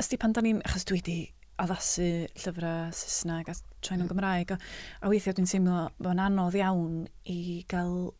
ysdi 0.00 0.18
pan 0.18 0.34
da 0.34 0.42
ni'n... 0.44 0.62
Achos 0.66 0.88
dwi 0.88 0.98
wedi 0.98 1.18
addasu 1.62 2.08
llyfrau 2.42 2.90
Saesneg 2.96 3.50
a 3.50 3.54
troi 3.82 3.96
nhw'n 3.96 4.06
hmm. 4.06 4.12
Gymraeg. 4.12 4.54
A, 4.54 4.58
a 5.02 5.10
weithiau 5.12 5.36
dwi'n 5.36 5.50
teimlo 5.50 5.84
bod 5.98 6.14
yn 6.14 6.22
anodd 6.24 6.58
iawn 6.58 7.04
i 7.30 7.62
gael 7.70 8.12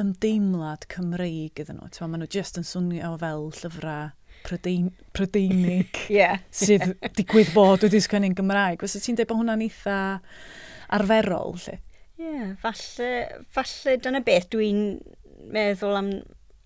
ymdeimlad 0.00 0.86
Cymreig 0.90 1.60
iddyn 1.60 1.80
nhw. 1.80 1.90
Maen 2.06 2.24
nhw 2.24 2.30
jyst 2.32 2.58
yn 2.60 2.66
swnio 2.66 3.12
fel 3.20 3.50
llyfrau 3.60 4.10
Prydein, 4.40 4.88
Prydeinig 5.12 5.98
yeah. 6.18 6.40
sydd 6.54 6.94
digwydd 7.18 7.52
bod 7.52 7.84
wedi 7.84 8.00
sgwennu'n 8.00 8.36
Gymraeg. 8.38 8.80
Fysa 8.80 9.02
ti'n 9.02 9.18
dweud 9.18 9.30
bod 9.30 9.42
hwnna'n 9.42 9.64
eitha 9.66 9.98
arferol, 10.96 11.58
lle? 11.66 11.76
Ie, 12.20 12.26
yeah, 12.26 12.48
falle, 12.60 13.10
falle 13.52 13.96
dyna 14.02 14.22
beth 14.24 14.50
dwi'n 14.54 14.84
meddwl 15.52 15.98
am... 16.00 16.12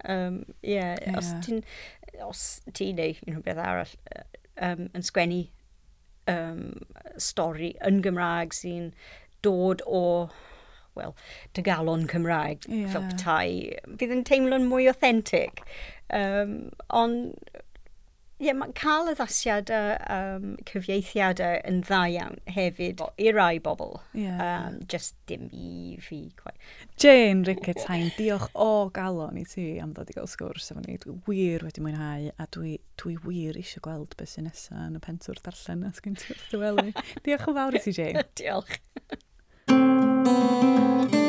Um, 0.05 0.43
yeah, 0.61 0.95
yeah. 1.01 1.17
Os 1.17 1.31
ti'n 1.43 1.63
ti 2.77 2.91
neu 2.95 3.15
unrhyw 3.25 3.43
beth 3.43 3.61
arall 3.65 3.95
um, 4.63 4.89
yn 4.95 5.07
sgwennu 5.07 5.41
um, 6.31 6.65
stori 7.21 7.75
yn 7.87 8.01
Gymraeg 8.05 8.57
sy'n 8.57 8.91
dod 9.45 9.85
o 9.87 10.05
well, 10.95 11.17
dygalon 11.55 12.07
Cymraeg, 12.11 12.69
yeah. 12.69 12.87
ffilptau, 12.93 13.97
fydd 13.99 14.15
yn 14.15 14.25
teimlo'n 14.29 14.69
mwy 14.71 14.87
authentic. 14.91 15.65
Um, 16.15 16.71
ond 16.95 17.35
Ie, 18.35 18.49
yeah, 18.49 18.57
mae 18.59 18.73
cael 18.75 19.07
addasiad 19.13 19.71
y 19.71 19.81
um, 20.11 20.47
cyfieithiadau 20.67 21.61
yn 21.71 21.77
dda 21.87 22.01
iawn 22.11 22.41
hefyd 22.51 22.99
i 23.23 23.31
rai 23.31 23.61
bobl. 23.63 24.01
Yeah. 24.11 24.43
Um, 24.43 24.81
just 24.91 25.15
dim 25.31 25.47
i 25.55 25.95
fi. 26.03 26.19
Quite. 26.41 26.59
Jane 26.99 27.47
Ricketine, 27.47 28.11
diolch 28.19 28.49
o 28.59 28.91
galon 28.95 29.39
i 29.39 29.47
ti 29.47 29.79
am 29.79 29.95
ddod 29.95 30.11
i 30.11 30.19
gael 30.19 30.27
sgwrs 30.27 30.73
efo 30.75 30.83
ni. 30.83 30.99
Dwi 31.05 31.15
wir 31.31 31.69
wedi 31.69 31.87
mwynhau 31.87 32.33
a 32.35 32.51
dwi, 32.59 32.81
dwi 32.99 33.15
wir 33.23 33.55
eisiau 33.63 33.87
gweld 33.87 34.19
beth 34.19 34.35
sy'n 34.35 34.51
nesaf 34.51 34.83
yn 34.83 34.99
y 34.99 35.05
pentwr 35.07 35.39
darllen 35.47 35.87
a 35.87 35.95
sgyn 35.95 36.19
ti'n 36.19 36.35
diolch 37.23 37.51
yn 37.53 37.61
fawr 37.61 37.79
i 37.79 37.85
ti, 37.87 37.95
Jane. 37.95 38.27
diolch. 38.43 38.81